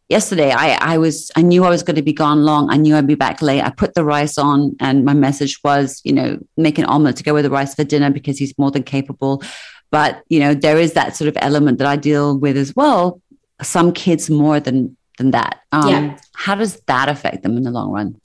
yesterday 0.10 0.52
I, 0.52 0.78
I 0.94 0.98
was, 0.98 1.32
I 1.36 1.42
knew 1.42 1.64
I 1.64 1.70
was 1.70 1.84
going 1.84 1.96
to 1.96 2.02
be 2.02 2.14
gone 2.14 2.44
long. 2.44 2.70
I 2.72 2.78
knew 2.78 2.96
I'd 2.96 3.08
be 3.08 3.16
back 3.16 3.42
late. 3.42 3.62
I 3.62 3.70
put 3.70 3.94
the 3.94 4.04
rice 4.04 4.38
on 4.38 4.76
and 4.80 5.06
my 5.06 5.14
message 5.14 5.60
was, 5.64 6.02
you 6.04 6.14
know, 6.14 6.40
make 6.56 6.78
an 6.78 6.86
omelet 6.86 7.18
to 7.18 7.24
go 7.24 7.34
with 7.34 7.44
the 7.44 7.52
rice 7.52 7.76
for 7.76 7.84
dinner 7.84 8.10
because 8.10 8.38
he's 8.38 8.58
more 8.58 8.72
than 8.72 8.84
capable. 8.84 9.44
But, 9.92 10.24
you 10.30 10.40
know, 10.40 10.54
there 10.54 10.78
is 10.78 10.94
that 10.94 11.16
sort 11.16 11.28
of 11.28 11.38
element 11.42 11.78
that 11.80 11.88
I 11.88 11.96
deal 11.96 12.38
with 12.38 12.58
as 12.58 12.76
well. 12.76 13.22
Some 13.62 13.94
kids 13.94 14.30
more 14.30 14.60
than, 14.60 14.98
than 15.18 15.32
that. 15.32 15.62
Um, 15.72 15.90
Yeah. 15.90 16.18
How 16.36 16.56
does 16.56 16.80
that 16.88 17.10
affect 17.10 17.44
them 17.44 17.58
in 17.58 17.64
the 17.64 17.72
long 17.72 17.92
run? 17.92 18.22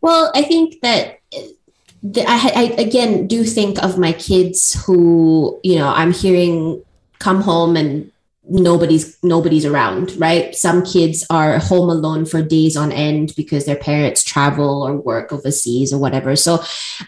Well, 0.00 0.30
I 0.34 0.42
think 0.42 0.80
that 0.80 1.18
the, 2.02 2.24
I, 2.26 2.52
I 2.56 2.62
again 2.80 3.26
do 3.26 3.44
think 3.44 3.82
of 3.82 3.98
my 3.98 4.12
kids 4.12 4.82
who 4.86 5.60
you 5.62 5.76
know 5.76 5.88
I'm 5.88 6.12
hearing 6.12 6.82
come 7.18 7.42
home 7.42 7.76
and 7.76 8.10
nobody's 8.48 9.22
nobody's 9.22 9.64
around 9.66 10.12
right 10.16 10.54
some 10.54 10.84
kids 10.84 11.24
are 11.30 11.58
home 11.58 11.90
alone 11.90 12.24
for 12.24 12.42
days 12.42 12.76
on 12.76 12.90
end 12.90 13.32
because 13.36 13.66
their 13.66 13.76
parents 13.76 14.24
travel 14.24 14.82
or 14.82 14.96
work 14.96 15.30
overseas 15.32 15.92
or 15.92 15.98
whatever 15.98 16.34
so 16.34 16.58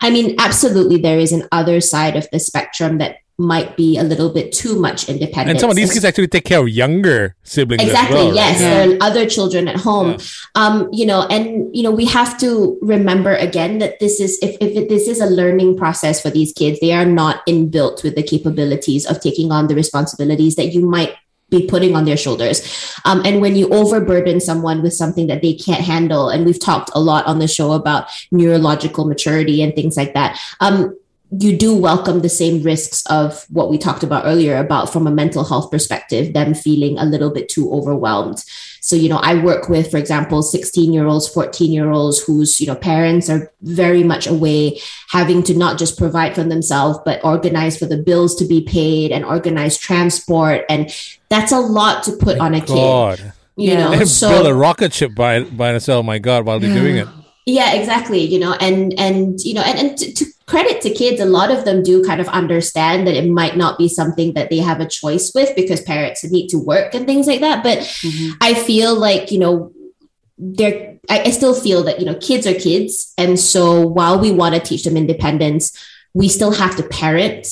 i 0.03 0.11
mean 0.11 0.37
absolutely 0.39 0.99
there 0.99 1.19
is 1.19 1.33
an 1.33 1.49
other 1.51 1.81
side 1.81 2.17
of 2.17 2.29
the 2.33 2.39
spectrum 2.39 2.99
that 2.99 3.17
might 3.39 3.77
be 3.77 3.97
a 3.97 4.03
little 4.05 4.29
bit 4.29 4.53
too 4.53 4.79
much 4.79 5.09
independent. 5.09 5.51
And 5.51 5.61
some 5.61 5.71
of 5.71 5.75
these 5.75 5.91
kids 5.91 6.05
actually 6.05 6.29
take 6.29 6.45
care 6.45 6.61
of 6.61 6.69
younger 6.69 7.35
siblings. 7.43 7.83
as 7.83 7.89
exactly 7.89 8.17
well, 8.17 8.27
right? 8.27 8.35
yes 8.35 8.61
Yeah. 8.61 8.69
there 8.87 8.95
are 8.95 8.99
other 9.01 9.27
children 9.27 9.69
at 9.69 9.77
home 9.77 10.11
Yeah. 10.11 10.19
um 10.55 10.89
you 10.93 11.07
know 11.07 11.27
and 11.29 11.75
you 11.75 11.83
know 11.83 11.91
we 11.91 12.05
have 12.05 12.39
to 12.41 12.79
remember 12.83 13.35
again 13.35 13.79
that 13.79 13.99
this 14.01 14.21
is 14.21 14.39
if, 14.43 14.57
if 14.61 14.77
it, 14.77 14.89
this 14.89 15.09
is 15.09 15.19
a 15.21 15.27
learning 15.27 15.77
process 15.79 16.21
for 16.21 16.31
these 16.31 16.53
kids 16.53 16.79
they 16.81 16.93
are 16.93 17.07
not 17.07 17.45
inbuilt 17.49 18.05
with 18.05 18.15
the 18.15 18.23
capabilities 18.23 19.07
of 19.07 19.21
taking 19.21 19.51
on 19.51 19.67
the 19.67 19.75
responsibilities 19.75 20.55
that 20.57 20.67
you 20.75 20.83
might 20.83 21.17
be 21.53 21.67
putting 21.69 21.95
on 21.95 22.05
their 22.05 22.17
shoulders. 22.17 22.97
Um, 23.05 23.23
and 23.25 23.41
when 23.41 23.55
you 23.55 23.69
overburden 23.69 24.41
someone 24.41 24.83
with 24.83 24.95
something 24.95 25.29
that 25.29 25.43
they 25.43 25.55
can't 25.55 25.85
handle 25.85 26.31
and 26.31 26.45
we've 26.45 26.59
talked 26.59 26.91
a 26.95 27.01
lot 27.01 27.27
on 27.27 27.39
the 27.39 27.47
show 27.47 27.73
about 27.73 28.09
neurological 28.33 29.05
maturity 29.05 29.63
and 29.63 29.75
things 29.75 29.97
like 29.97 30.15
that 30.15 30.41
um, 30.61 30.97
you 31.39 31.57
do 31.57 31.75
welcome 31.75 32.21
the 32.21 32.29
same 32.29 32.63
risks 32.63 33.05
of 33.07 33.47
what 33.49 33.71
we 33.71 33.79
talked 33.79 34.03
about 34.03 34.27
earlier 34.27 34.59
about 34.59 34.93
from 34.93 35.07
a 35.07 35.11
mental 35.11 35.45
health 35.45 35.71
perspective, 35.71 36.35
them 36.35 36.53
feeling 36.53 36.99
a 36.99 37.07
little 37.07 37.31
bit 37.31 37.49
too 37.49 37.73
overwhelmed. 37.73 38.45
So, 38.83 38.97
you 38.97 39.09
know, 39.09 39.17
I 39.17 39.43
work 39.43 39.69
with, 39.69 39.91
for 39.91 39.97
example, 39.97 40.43
16 40.43 40.93
year 40.93 41.07
olds, 41.07 41.29
14 41.29 41.73
year 41.73 41.91
olds 41.91 42.23
whose, 42.23 42.61
you 42.61 42.67
know, 42.67 42.75
parents 42.75 43.31
are 43.31 43.51
very 43.63 44.03
much 44.05 44.27
away, 44.27 44.81
having 45.09 45.43
to 45.45 45.55
not 45.55 45.79
just 45.79 45.97
provide 45.97 46.35
for 46.35 46.45
themselves, 46.45 46.99
but 47.05 47.25
organize 47.25 47.79
for 47.79 47.87
the 47.87 47.97
bills 47.97 48.35
to 48.37 48.45
be 48.45 48.61
paid 48.61 49.11
and 49.11 49.25
organize 49.25 49.79
transport. 49.79 50.67
And 50.69 50.95
that's 51.31 51.53
a 51.53 51.61
lot 51.61 52.03
to 52.05 52.13
put 52.13 52.39
My 52.39 52.47
on 52.47 52.55
a 52.55 52.61
God. 52.61 53.19
kid. 53.19 53.33
You 53.57 53.71
Yeah. 53.71 53.85
know, 53.85 53.93
And 53.93 54.09
so 54.09 54.29
build 54.29 54.47
a 54.47 54.55
rocket 54.55 54.93
ship 54.93 55.15
by 55.15 55.45
by 55.45 55.73
themselves. 55.73 56.07
My 56.07 56.19
God, 56.19 56.45
while 56.45 56.59
they're 56.59 56.75
doing 56.75 56.97
it. 56.97 57.09
Yeah 57.47 57.75
exactly 57.75 58.21
you 58.21 58.39
know 58.39 58.53
and 58.55 58.99
and 58.99 59.41
you 59.41 59.55
know 59.55 59.63
and, 59.63 59.79
and 59.79 59.99
to, 59.99 60.13
to 60.13 60.25
credit 60.47 60.81
to 60.81 60.91
kids 60.91 61.21
a 61.21 61.25
lot 61.25 61.51
of 61.51 61.65
them 61.65 61.83
do 61.83 62.05
kind 62.05 62.21
of 62.21 62.29
understand 62.29 63.07
that 63.07 63.15
it 63.15 63.29
might 63.29 63.57
not 63.57 63.79
be 63.79 63.89
something 63.89 64.35
that 64.35 64.51
they 64.51 64.59
have 64.59 64.81
a 64.81 64.87
choice 64.89 65.33
with 65.35 65.55
because 65.57 65.81
parents 65.83 66.23
need 66.31 66.49
to 66.49 66.59
work 66.59 66.95
and 66.95 67.07
things 67.07 67.27
like 67.27 67.41
that. 67.41 67.63
But 67.63 67.79
Mhm. 67.79 68.33
i 68.41 68.55
feel 68.55 68.95
like 68.95 69.31
you 69.33 69.39
know 69.39 69.73
they're 70.39 70.99
I, 71.11 71.23
I 71.23 71.31
still 71.31 71.55
feel 71.55 71.83
that 71.85 71.99
you 72.01 72.07
know 72.07 72.15
kids 72.15 72.47
are 72.47 72.55
kids. 72.55 73.13
And 73.19 73.39
so 73.39 73.87
while 73.87 74.21
we 74.21 74.31
want 74.31 74.55
to 74.55 74.61
teach 74.61 74.85
them 74.85 74.97
independence 74.97 75.77
we 76.15 76.29
still 76.29 76.53
have 76.53 76.77
to 76.77 76.83
parent. 76.83 77.47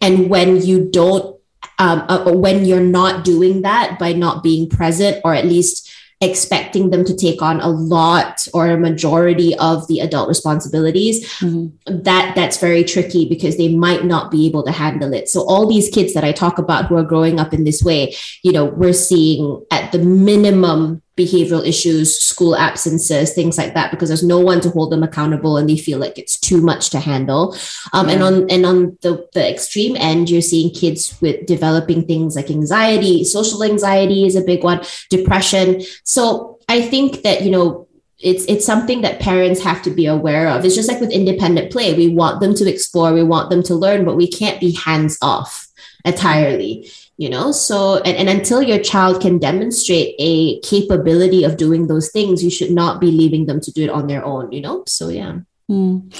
And 0.00 0.28
when 0.28 0.60
you 0.60 0.90
don't 0.90 1.36
um, 1.78 2.04
uh, 2.08 2.30
when 2.32 2.64
you're 2.64 2.80
not 2.80 3.24
doing 3.24 3.62
that 3.62 3.98
by 3.98 4.12
not 4.12 4.42
being 4.42 4.68
present 4.68 5.20
or 5.24 5.34
at 5.34 5.46
least 5.46 5.91
expecting 6.22 6.90
them 6.90 7.04
to 7.04 7.14
take 7.16 7.42
on 7.42 7.60
a 7.60 7.68
lot 7.68 8.46
or 8.54 8.68
a 8.68 8.78
majority 8.78 9.54
of 9.58 9.86
the 9.88 9.98
adult 10.00 10.28
responsibilities 10.28 11.16
Mhm. 11.40 11.72
that 11.86 12.34
that's 12.36 12.58
very 12.58 12.84
tricky 12.84 13.28
because 13.28 13.56
they 13.56 13.68
might 13.74 14.04
not 14.04 14.30
be 14.30 14.46
able 14.46 14.62
to 14.62 14.70
handle 14.70 15.12
it 15.12 15.28
so 15.28 15.42
all 15.42 15.66
these 15.66 15.88
kids 15.90 16.14
that 16.14 16.24
i 16.24 16.30
talk 16.32 16.58
about 16.58 16.86
who 16.86 16.96
are 16.96 17.02
growing 17.02 17.40
up 17.40 17.52
in 17.52 17.64
this 17.64 17.82
way 17.82 18.14
you 18.44 18.52
know 18.52 18.64
we're 18.64 18.92
seeing 18.92 19.60
at 19.72 19.90
the 19.92 19.98
minimum 19.98 21.02
behavioral 21.22 21.66
issues 21.66 22.18
school 22.20 22.56
absences 22.56 23.32
things 23.32 23.56
like 23.58 23.74
that 23.74 23.90
because 23.90 24.08
there's 24.08 24.22
no 24.22 24.40
one 24.40 24.60
to 24.60 24.70
hold 24.70 24.90
them 24.90 25.02
accountable 25.02 25.56
and 25.56 25.68
they 25.68 25.76
feel 25.76 25.98
like 25.98 26.18
it's 26.18 26.38
too 26.38 26.60
much 26.60 26.90
to 26.90 27.00
handle. 27.00 27.56
Um, 27.92 28.08
and 28.08 28.22
on 28.22 28.50
and 28.50 28.66
on 28.66 28.98
the, 29.02 29.28
the 29.32 29.44
extreme 29.48 29.96
end 29.96 30.30
you're 30.30 30.42
seeing 30.42 30.72
kids 30.74 31.16
with 31.20 31.46
developing 31.46 32.06
things 32.06 32.36
like 32.36 32.50
anxiety 32.50 33.24
social 33.24 33.62
anxiety 33.62 34.26
is 34.26 34.36
a 34.36 34.42
big 34.42 34.64
one 34.64 34.80
depression. 35.10 35.82
So 36.04 36.58
i 36.68 36.80
think 36.80 37.22
that 37.22 37.42
you 37.42 37.50
know 37.50 37.88
it's 38.18 38.44
it's 38.44 38.64
something 38.64 39.02
that 39.02 39.20
parents 39.20 39.60
have 39.62 39.82
to 39.82 39.90
be 39.90 40.06
aware 40.06 40.48
of. 40.48 40.64
It's 40.64 40.76
just 40.76 40.88
like 40.88 41.00
with 41.00 41.10
independent 41.10 41.72
play. 41.72 41.94
We 41.94 42.08
want 42.08 42.40
them 42.40 42.54
to 42.54 42.70
explore 42.70 43.12
we 43.12 43.24
want 43.24 43.50
them 43.50 43.62
to 43.64 43.74
learn 43.74 44.04
but 44.04 44.16
we 44.16 44.28
can't 44.28 44.60
be 44.60 44.72
hands 44.72 45.18
off 45.20 45.68
entirely 46.04 46.90
you 47.18 47.28
know 47.28 47.52
so 47.52 47.98
and, 47.98 48.16
and 48.16 48.28
until 48.28 48.62
your 48.62 48.82
child 48.82 49.20
can 49.20 49.38
demonstrate 49.38 50.14
a 50.18 50.58
capability 50.60 51.44
of 51.44 51.56
doing 51.56 51.86
those 51.86 52.10
things 52.10 52.42
you 52.42 52.50
should 52.50 52.70
not 52.70 53.00
be 53.00 53.10
leaving 53.10 53.46
them 53.46 53.60
to 53.60 53.70
do 53.70 53.84
it 53.84 53.90
on 53.90 54.06
their 54.06 54.24
own 54.24 54.50
you 54.50 54.60
know 54.60 54.82
so 54.86 55.08
yeah 55.08 55.38
Mm. 55.72 56.14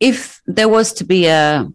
If 0.00 0.40
there 0.46 0.68
was 0.68 0.92
to 0.94 1.04
be 1.04 1.26
a 1.26 1.68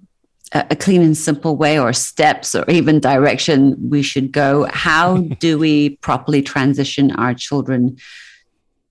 a 0.51 0.75
clean 0.75 1.03
and 1.03 1.15
simple 1.15 1.55
way 1.55 1.79
or 1.79 1.93
steps 1.93 2.55
or 2.55 2.65
even 2.67 2.99
direction 2.99 3.75
we 3.87 4.01
should 4.01 4.31
go, 4.31 4.65
how 4.71 5.17
do 5.39 5.59
we 5.59 5.97
properly 5.97 6.41
transition 6.41 7.11
our 7.11 7.35
children 7.35 7.97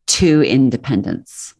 to 0.06 0.42
independence? 0.42 1.54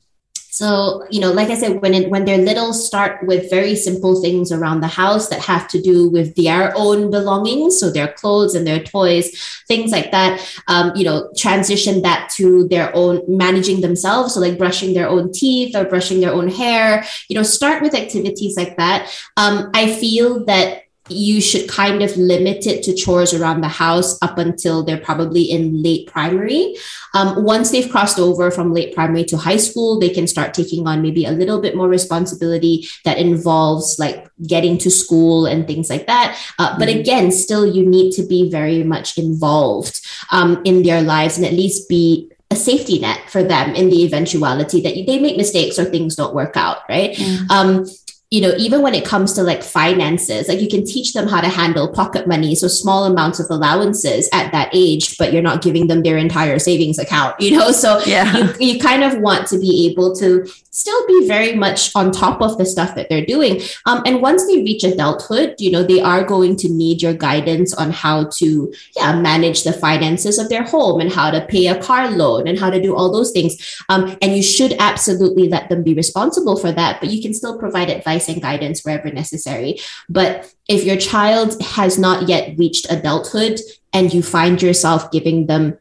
So, 0.50 1.04
you 1.10 1.20
know, 1.20 1.30
like 1.30 1.50
I 1.50 1.54
said, 1.54 1.82
when 1.82 1.94
it, 1.94 2.10
when 2.10 2.24
they're 2.24 2.38
little, 2.38 2.72
start 2.72 3.26
with 3.26 3.50
very 3.50 3.76
simple 3.76 4.20
things 4.20 4.50
around 4.50 4.80
the 4.80 4.88
house 4.88 5.28
that 5.28 5.40
have 5.40 5.68
to 5.68 5.80
do 5.80 6.08
with 6.08 6.34
their 6.36 6.72
own 6.74 7.10
belongings, 7.10 7.78
so 7.78 7.90
their 7.90 8.12
clothes 8.14 8.54
and 8.54 8.66
their 8.66 8.82
toys, 8.82 9.30
things 9.68 9.92
like 9.92 10.10
that. 10.10 10.44
Um, 10.66 10.92
you 10.96 11.04
know, 11.04 11.30
transition 11.36 12.02
that 12.02 12.30
to 12.36 12.66
their 12.68 12.94
own 12.96 13.22
managing 13.28 13.82
themselves, 13.82 14.34
so 14.34 14.40
like 14.40 14.58
brushing 14.58 14.94
their 14.94 15.08
own 15.08 15.32
teeth 15.32 15.76
or 15.76 15.84
brushing 15.84 16.20
their 16.20 16.32
own 16.32 16.48
hair. 16.48 17.04
You 17.28 17.36
know, 17.36 17.42
start 17.42 17.82
with 17.82 17.94
activities 17.94 18.56
like 18.56 18.76
that. 18.78 19.14
Um, 19.36 19.70
I 19.74 19.92
feel 19.92 20.44
that 20.46 20.87
you 21.10 21.40
should 21.40 21.68
kind 21.68 22.02
of 22.02 22.16
limit 22.16 22.66
it 22.66 22.82
to 22.84 22.94
chores 22.94 23.32
around 23.34 23.60
the 23.60 23.68
house 23.68 24.18
up 24.22 24.38
until 24.38 24.82
they're 24.82 24.98
probably 25.00 25.42
in 25.42 25.82
late 25.82 26.06
primary. 26.06 26.76
Um, 27.14 27.44
once 27.44 27.70
they've 27.70 27.90
crossed 27.90 28.18
over 28.18 28.50
from 28.50 28.72
late 28.74 28.94
primary 28.94 29.24
to 29.24 29.36
high 29.36 29.56
school, 29.56 29.98
they 29.98 30.10
can 30.10 30.26
start 30.26 30.54
taking 30.54 30.86
on 30.86 31.00
maybe 31.02 31.24
a 31.24 31.32
little 31.32 31.60
bit 31.60 31.74
more 31.76 31.88
responsibility 31.88 32.86
that 33.04 33.18
involves 33.18 33.98
like 33.98 34.28
getting 34.46 34.78
to 34.78 34.90
school 34.90 35.46
and 35.46 35.66
things 35.66 35.88
like 35.88 36.06
that. 36.06 36.38
Uh, 36.58 36.78
but 36.78 36.88
Mhm. 36.88 37.00
again, 37.00 37.32
still, 37.32 37.66
you 37.66 37.84
need 37.86 38.12
to 38.12 38.22
be 38.22 38.50
very 38.50 38.82
much 38.84 39.16
involved 39.18 40.00
um, 40.30 40.60
in 40.64 40.82
their 40.82 41.02
lives 41.02 41.36
and 41.36 41.46
at 41.46 41.52
least 41.52 41.88
be 41.88 42.28
a 42.50 42.56
safety 42.56 42.98
net 42.98 43.20
for 43.28 43.42
them 43.42 43.74
in 43.74 43.90
the 43.90 44.02
eventuality 44.04 44.80
that 44.80 44.94
they 45.06 45.18
make 45.18 45.36
mistakes 45.36 45.78
or 45.78 45.84
things 45.84 46.16
don't 46.16 46.34
work 46.34 46.56
out, 46.56 46.78
right? 46.88 47.18
um, 47.50 47.84
you 48.30 48.42
know, 48.42 48.52
even 48.58 48.82
when 48.82 48.94
it 48.94 49.06
comes 49.06 49.32
to 49.32 49.42
like 49.42 49.62
finances, 49.62 50.48
like 50.48 50.60
you 50.60 50.68
can 50.68 50.84
teach 50.84 51.14
them 51.14 51.26
how 51.26 51.40
to 51.40 51.48
handle 51.48 51.88
pocket 51.88 52.28
money, 52.28 52.54
so 52.54 52.68
small 52.68 53.06
amounts 53.06 53.40
of 53.40 53.46
allowances 53.48 54.28
at 54.34 54.52
that 54.52 54.68
age, 54.74 55.16
but 55.16 55.32
you're 55.32 55.40
not 55.40 55.62
giving 55.62 55.86
them 55.86 56.02
their 56.02 56.18
entire 56.18 56.58
savings 56.58 56.98
account, 56.98 57.34
you 57.40 57.56
know? 57.56 57.70
So 57.70 58.00
Yeah. 58.04 58.36
you, 58.36 58.72
you 58.74 58.80
kind 58.80 59.02
of 59.02 59.18
want 59.20 59.46
to 59.48 59.58
be 59.58 59.88
able 59.90 60.14
to 60.16 60.46
still 60.70 61.06
be 61.06 61.26
very 61.26 61.54
much 61.54 61.90
on 61.96 62.12
top 62.12 62.42
of 62.42 62.58
the 62.58 62.66
stuff 62.66 62.94
that 62.94 63.08
they're 63.08 63.24
doing. 63.24 63.60
Um, 63.86 64.02
and 64.04 64.20
once 64.20 64.46
they 64.46 64.58
reach 64.58 64.84
adulthood, 64.84 65.54
you 65.58 65.70
know, 65.72 65.82
they 65.82 66.00
are 66.00 66.22
going 66.22 66.54
to 66.56 66.68
need 66.68 67.00
your 67.00 67.14
guidance 67.14 67.72
on 67.72 67.90
how 67.90 68.24
to, 68.36 68.72
yeah, 68.94 69.18
manage 69.18 69.64
the 69.64 69.72
finances 69.72 70.38
of 70.38 70.50
their 70.50 70.62
home 70.64 71.00
and 71.00 71.10
how 71.10 71.30
to 71.30 71.44
pay 71.46 71.66
a 71.66 71.82
car 71.82 72.10
loan 72.10 72.46
and 72.46 72.58
how 72.58 72.68
to 72.68 72.80
do 72.80 72.94
all 72.94 73.10
those 73.10 73.32
things. 73.32 73.82
Um, 73.88 74.16
and 74.20 74.36
you 74.36 74.42
should 74.42 74.74
absolutely 74.78 75.48
let 75.48 75.70
them 75.70 75.82
be 75.82 75.94
responsible 75.94 76.56
for 76.56 76.70
that, 76.72 77.00
but 77.00 77.08
you 77.10 77.22
can 77.22 77.32
still 77.32 77.58
provide 77.58 77.88
advice 77.88 78.17
and 78.26 78.40
guidance 78.40 78.82
wherever 78.84 79.10
necessary. 79.12 79.78
But 80.08 80.50
if 80.66 80.82
your 80.82 80.96
child 80.96 81.60
has 81.76 81.98
not 81.98 82.26
yet 82.26 82.56
reached 82.56 82.86
adulthood 82.88 83.60
and 83.92 84.14
you 84.14 84.22
find 84.22 84.62
yourself 84.62 85.10
giving 85.12 85.46
them 85.46 85.76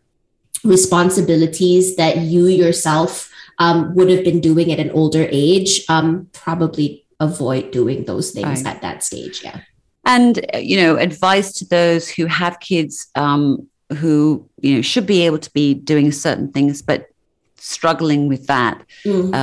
responsibilities 0.63 1.95
that 1.95 2.17
you 2.17 2.47
yourself 2.47 3.31
um, 3.59 3.95
would 3.95 4.09
have 4.09 4.23
been 4.23 4.41
doing 4.41 4.71
at 4.71 4.79
an 4.79 4.91
older 4.91 5.27
age, 5.31 5.83
um, 5.89 6.27
probably 6.33 7.05
avoid 7.19 7.71
doing 7.71 8.05
those 8.05 8.31
things 8.31 8.63
Right. 8.63 8.75
at 8.75 8.81
that 8.81 9.03
stage. 9.03 9.41
Yeah. 9.43 9.61
and 10.05 10.39
you 10.71 10.77
know 10.81 10.95
advice 10.97 11.51
to 11.59 11.65
those 11.65 12.07
who 12.07 12.27
have 12.27 12.59
kids 12.59 13.07
um, 13.15 13.67
who 13.99 14.47
you 14.61 14.75
know 14.75 14.81
should 14.81 15.05
be 15.07 15.25
able 15.25 15.39
to 15.39 15.51
be 15.51 15.73
doing 15.73 16.11
certain 16.11 16.49
things 16.51 16.81
but 16.81 17.07
struggling 17.55 18.27
with 18.29 18.45
that 18.47 18.75
Mm. 19.05 19.33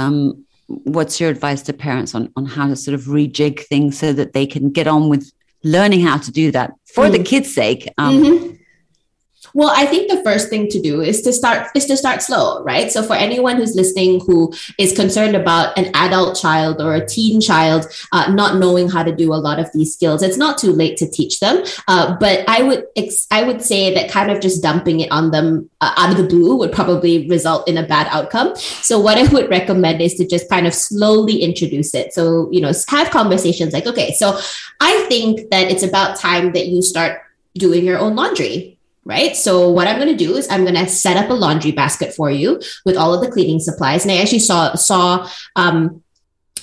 What's 0.67 1.21
your 1.21 1.31
advice 1.31 1.63
to 1.63 1.73
parents 1.73 2.15
on 2.15 2.31
on 2.37 2.47
how 2.47 2.67
to 2.69 2.77
sort 2.77 2.95
of 2.95 3.03
rejig 3.03 3.61
things 3.61 3.99
so 3.99 4.13
that 4.13 4.33
they 4.33 4.47
can 4.47 4.71
get 4.71 4.87
on 4.87 5.09
with 5.09 5.31
learning 5.63 6.01
how 6.01 6.17
to 6.19 6.31
do 6.31 6.51
that 6.51 6.73
for 6.95 7.09
the 7.11 7.19
Mm. 7.19 7.27
kids 7.27 7.55
sake 7.55 7.89
um, 7.99 8.23
Mhm. 8.23 8.54
Well, 9.55 9.71
I 9.73 9.87
think 9.87 10.11
the 10.11 10.21
first 10.25 10.51
thing 10.51 10.69
to 10.71 10.81
do 10.81 11.01
is 11.01 11.23
to 11.23 11.33
start 11.33 11.69
is 11.77 11.87
to 11.87 11.97
start 11.97 12.23
slow, 12.23 12.65
right? 12.65 12.91
So 12.91 13.05
for 13.05 13.15
anyone 13.15 13.57
who's 13.57 13.77
listening 13.77 14.21
who 14.27 14.53
is 14.79 14.93
concerned 14.93 15.37
about 15.37 15.79
an 15.79 15.93
adult 15.95 16.37
child 16.37 16.83
or 16.83 16.97
a 16.97 17.07
teen 17.07 17.41
child 17.41 17.87
uh, 18.11 18.33
not 18.33 18.59
knowing 18.59 18.91
how 18.91 19.05
to 19.05 19.15
do 19.15 19.33
a 19.33 19.39
lot 19.39 19.61
of 19.61 19.71
these 19.73 19.95
skills, 19.95 20.25
it's 20.25 20.37
not 20.37 20.59
too 20.59 20.73
late 20.73 20.97
to 20.97 21.09
teach 21.09 21.39
them. 21.39 21.63
Uh, 21.87 22.17
but 22.19 22.45
I 22.49 22.63
would 22.63 22.87
ex- 22.97 23.29
I 23.31 23.45
would 23.45 23.63
say 23.63 23.95
that 23.95 24.11
kind 24.11 24.33
of 24.33 24.41
just 24.41 24.61
dumping 24.61 24.99
it 24.99 25.13
on 25.13 25.31
them 25.31 25.71
uh, 25.81 25.95
out 25.97 26.11
of 26.11 26.17
the 26.17 26.25
blue 26.25 26.57
would 26.57 26.73
probably 26.73 27.29
result 27.29 27.69
in 27.69 27.79
a 27.79 27.87
bad 27.87 28.09
outcome. 28.11 28.57
So 28.57 28.99
what 28.99 29.19
I 29.19 29.33
would 29.33 29.51
recommend 29.51 30.03
is 30.03 30.15
to 30.15 30.27
just 30.27 30.49
kind 30.49 30.67
of 30.67 30.75
slowly 30.75 31.43
introduce 31.43 31.95
it. 31.95 32.13
So 32.13 32.49
you 32.51 32.61
know, 32.61 32.73
have 32.89 33.11
conversations 33.11 33.73
like, 33.73 33.87
okay, 33.87 34.15
so 34.15 34.37
I 34.81 35.07
think 35.09 35.51
that 35.51 35.71
it's 35.71 35.85
about 35.85 36.19
time 36.19 36.53
that 36.55 36.67
you 36.67 36.83
start 36.83 37.23
doing 37.57 37.85
your 37.85 38.01
own 38.01 38.17
laundry 38.17 38.74
right? 39.05 39.37
So 39.37 39.69
what 39.69 39.87
I'm 39.87 39.97
going 39.97 40.17
to 40.17 40.25
do 40.25 40.37
is 40.37 40.49
I'm 40.51 40.65
going 40.65 40.75
to 40.75 40.87
set 40.89 41.17
up 41.17 41.31
a 41.31 41.35
laundry 41.35 41.73
basket 41.73 42.15
for 42.15 42.31
you 42.31 42.61
with 42.85 42.97
all 42.97 43.15
of 43.15 43.21
the 43.21 43.31
cleaning 43.31 43.61
supplies. 43.61 44.05
And 44.05 44.13
I 44.13 44.17
actually 44.17 44.39
saw 44.41 44.75
saw 44.75 45.29
um, 45.57 46.03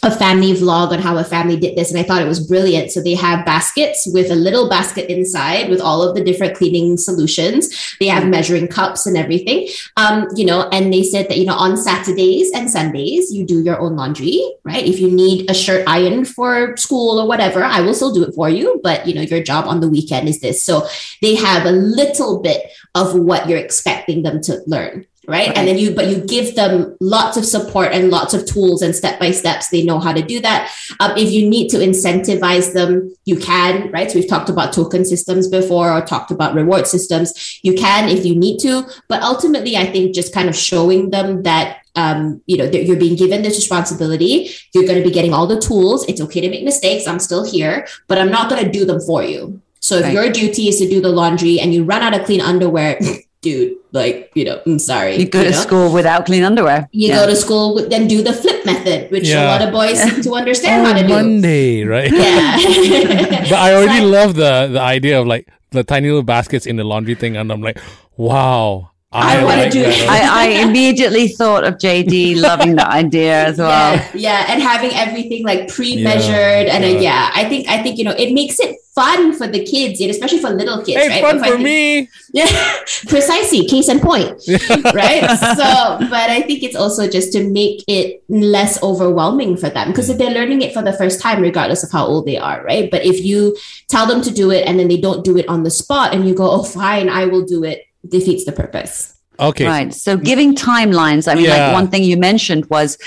a 0.04 0.10
family 0.10 0.54
vlog 0.54 0.92
on 0.92 1.00
how 1.00 1.18
a 1.18 1.24
family 1.24 1.58
did 1.58 1.76
this, 1.76 1.92
and 1.92 2.00
I 2.00 2.04
thought 2.04 2.22
it 2.22 2.28
was 2.28 2.46
brilliant. 2.46 2.92
So 2.92 3.02
they 3.02 3.14
have 3.14 3.46
baskets 3.46 4.08
with 4.12 4.32
a 4.32 4.36
little 4.36 4.68
basket 4.68 5.12
inside 5.12 5.70
with 5.70 5.80
all 5.80 6.02
of 6.02 6.16
the 6.16 6.24
different 6.24 6.56
cleaning 6.56 6.98
solutions. 6.98 7.96
They 8.00 8.08
have 8.08 8.28
measuring 8.28 8.68
cups 8.68 9.06
and 9.06 9.16
everything, 9.16 9.68
um, 9.98 10.28
you 10.36 10.46
know. 10.46 10.68
And 10.70 10.92
they 10.92 11.04
said 11.04 11.30
that 11.30 11.38
you 11.38 11.46
know 11.46 11.54
on 11.54 11.78
Saturdays 11.78 12.52
and 12.54 12.70
Sundays 12.70 13.32
you 13.32 13.46
do 13.46 13.64
your 13.64 13.80
own 13.80 13.96
laundry, 13.96 14.42
right? 14.64 14.84
If 14.84 15.00
you 15.00 15.12
need 15.12 15.50
a 15.50 15.54
shirt 15.54 15.84
ironed 15.88 16.28
for 16.28 16.76
school 16.78 17.20
or 17.20 17.28
whatever, 17.28 17.64
I 17.64 17.82
will 17.82 17.94
still 17.94 18.14
do 18.14 18.24
it 18.24 18.34
for 18.34 18.50
you. 18.50 18.80
But 18.84 19.08
you 19.08 19.14
know 19.14 19.22
your 19.22 19.44
job 19.44 19.66
on 19.68 19.82
the 19.82 19.90
weekend 19.90 20.28
is 20.28 20.42
this. 20.42 20.64
So 20.64 20.88
they 21.22 21.36
have 21.36 21.66
a 21.66 21.72
little 21.72 22.42
bit 22.42 22.72
of 22.96 23.14
what 23.14 23.48
you're 23.48 23.60
expecting 23.60 24.24
them 24.24 24.42
to 24.42 24.62
learn. 24.66 25.06
Right? 25.28 25.56
And 25.56 25.68
then 25.68 25.78
you, 25.78 25.94
but 25.94 26.08
you 26.08 26.22
give 26.26 26.56
them 26.56 26.98
lots 27.00 27.38
of 27.38 27.46
support 27.46 27.92
and 27.92 28.10
lots 28.10 28.34
of 28.34 28.46
tools 28.46 28.82
and 28.82 28.96
step 28.96 29.20
by 29.20 29.32
steps. 29.32 29.70
They 29.70 29.84
know 29.84 30.00
how 30.00 30.14
to 30.14 30.22
do 30.22 30.40
that. 30.42 30.72
Um, 31.00 31.12
if 31.16 31.32
you 31.32 31.48
need 31.48 31.70
to 31.70 31.78
incentivize 31.78 32.74
them, 32.74 33.16
you 33.26 33.38
can, 33.38 33.92
right? 33.92 34.10
So 34.10 34.20
we've 34.20 34.30
talked 34.30 34.50
about 34.50 34.74
token 34.74 35.06
systems 35.06 35.48
before 35.48 35.92
or 35.92 36.02
talked 36.02 36.32
about 36.32 36.56
reward 36.56 36.88
systems. 36.88 37.60
You 37.64 37.76
can 37.76 38.10
if 38.10 38.26
you 38.26 38.36
need 38.36 38.60
to, 38.60 38.84
but 39.08 39.22
ultimately, 39.22 39.78
I 39.78 39.86
think 39.86 40.16
just 40.16 40.34
kind 40.34 40.50
of 40.50 40.56
showing 40.56 41.12
them 41.12 41.44
that 41.44 41.78
um, 41.96 42.42
you 42.46 42.56
know, 42.56 42.64
you're 42.64 42.96
being 42.96 43.18
given 43.18 43.42
this 43.42 43.58
responsibility. 43.58 44.50
You're 44.74 44.86
going 44.86 44.98
to 44.98 45.08
be 45.08 45.14
getting 45.14 45.34
all 45.34 45.46
the 45.46 45.60
tools. 45.60 46.08
It's 46.08 46.22
okay 46.22 46.40
to 46.40 46.50
make 46.50 46.64
mistakes. 46.64 47.06
I'm 47.06 47.20
still 47.20 47.44
here, 47.44 47.86
but 48.08 48.18
I'm 48.18 48.32
not 48.32 48.50
going 48.50 48.64
to 48.64 48.72
do 48.72 48.86
them 48.86 49.02
for 49.02 49.24
you. 49.24 49.62
So 49.82 49.98
if 49.98 50.06
right. 50.06 50.14
your 50.14 50.32
duty 50.32 50.70
is 50.70 50.80
to 50.80 50.88
do 50.88 51.02
the 51.02 51.10
laundry 51.10 51.60
and 51.60 51.74
you 51.74 51.84
run 51.84 52.02
out 52.02 52.18
of 52.18 52.26
clean 52.26 52.40
underwear, 52.40 52.98
dude, 53.42 53.78
like, 53.92 54.32
you 54.36 54.46
know, 54.46 54.62
I'm 54.66 54.80
sorry. 54.80 55.18
You 55.18 55.28
go 55.28 55.40
you 55.40 55.46
to 55.46 55.52
know? 55.52 55.58
school 55.58 55.92
without 55.92 56.26
clean 56.26 56.44
underwear. 56.44 56.88
You 56.92 57.10
yeah. 57.10 57.16
go 57.16 57.28
to 57.28 57.36
school, 57.36 57.76
with, 57.76 57.90
then 57.90 58.08
do 58.08 58.22
the 58.22 58.34
flip 58.34 58.66
method, 58.66 59.12
which 59.12 59.28
yeah. 59.28 59.44
a 59.44 59.46
lot 59.46 59.62
of 59.62 59.72
boys 59.72 60.02
seem 60.02 60.22
to 60.22 60.34
understand 60.36 60.86
oh, 60.86 60.94
how 60.94 61.02
to 61.02 61.08
do. 61.08 61.14
Monday, 61.14 61.84
right? 61.84 62.12
Yeah. 62.12 62.58
but 63.50 63.54
I 63.54 63.74
already 63.74 64.06
love 64.06 64.36
the, 64.36 64.70
the 64.72 64.80
idea 64.80 65.20
of 65.20 65.28
like 65.28 65.50
the 65.72 65.84
tiny 65.84 66.08
little 66.08 66.24
baskets 66.24 66.66
in 66.66 66.76
the 66.76 66.84
laundry 66.84 67.16
thing. 67.16 67.36
And 67.36 67.52
I'm 67.52 67.62
like, 67.62 67.80
wow. 68.16 68.92
I, 69.14 69.40
I 69.40 69.44
want 69.44 69.62
to 69.62 69.70
do. 69.70 69.84
I, 69.86 70.20
I, 70.32 70.48
immediately 70.66 71.28
thought 71.28 71.66
of 71.66 71.74
JD 71.74 72.40
loving 72.40 72.76
that 72.78 72.88
idea 72.88 73.44
as 73.46 73.58
well. 73.58 73.96
Yeah, 73.96 74.10
yeah, 74.14 74.46
and 74.48 74.62
having 74.62 74.92
everything 74.94 75.44
like 75.44 75.68
pre-measured, 75.68 76.68
yeah, 76.68 76.74
and 76.74 76.86
uh, 76.86 76.88
yeah. 76.88 77.00
yeah. 77.02 77.32
I 77.34 77.44
think 77.50 77.68
I 77.68 77.84
think 77.84 77.98
you 77.98 78.06
know 78.06 78.16
it 78.18 78.34
makes 78.34 78.58
it 78.62 78.78
fun 78.94 79.34
for 79.34 79.48
the 79.48 79.64
kids, 79.64 80.02
and 80.02 80.10
especially 80.10 80.40
for 80.40 80.50
little 80.50 80.84
kids. 80.84 81.02
Hey, 81.02 81.10
right? 81.10 81.22
fun 81.22 81.40
for 81.40 81.58
think, 81.58 81.62
me. 81.62 82.10
Yeah, 82.34 82.48
precisely. 83.08 83.66
Case 83.66 83.90
in 83.90 84.00
point, 84.00 84.42
right? 84.94 85.28
So, 85.56 85.98
but 86.10 86.30
I 86.30 86.42
think 86.42 86.64
it's 86.64 86.76
also 86.76 87.08
just 87.08 87.32
to 87.34 87.50
make 87.50 87.84
it 87.88 88.24
less 88.30 88.82
overwhelming 88.84 89.58
for 89.58 89.70
them 89.70 89.90
because 89.90 90.10
if 90.10 90.18
they're 90.18 90.32
learning 90.32 90.62
it 90.62 90.74
for 90.74 90.82
the 90.82 90.94
first 90.94 91.22
time, 91.22 91.42
regardless 91.42 91.84
of 91.84 91.92
how 91.92 92.06
old 92.06 92.26
they 92.26 92.38
are, 92.38 92.64
right? 92.64 92.92
But 92.92 93.06
if 93.06 93.24
you 93.24 93.58
tell 93.88 94.06
them 94.06 94.22
to 94.24 94.32
do 94.32 94.52
it 94.52 94.68
and 94.68 94.80
then 94.80 94.88
they 94.88 95.00
don't 95.00 95.24
do 95.24 95.38
it 95.38 95.48
on 95.48 95.64
the 95.64 95.72
spot, 95.72 96.14
and 96.14 96.28
you 96.28 96.36
go, 96.36 96.50
"Oh, 96.50 96.64
fine, 96.64 97.10
I 97.10 97.26
will 97.26 97.46
do 97.46 97.64
it." 97.64 97.86
defeats 98.08 98.46
the 98.46 98.52
purpose. 98.52 99.18
Okay. 99.40 99.66
Right. 99.66 99.94
So 99.94 100.18
giving 100.18 100.56
timelines. 100.56 101.32
I 101.32 101.36
mean, 101.36 101.46
yeah. 101.46 101.68
like 101.68 101.74
one 101.74 101.90
thing 101.90 102.04
you 102.04 102.18
mentioned 102.18 102.66
was 102.70 102.98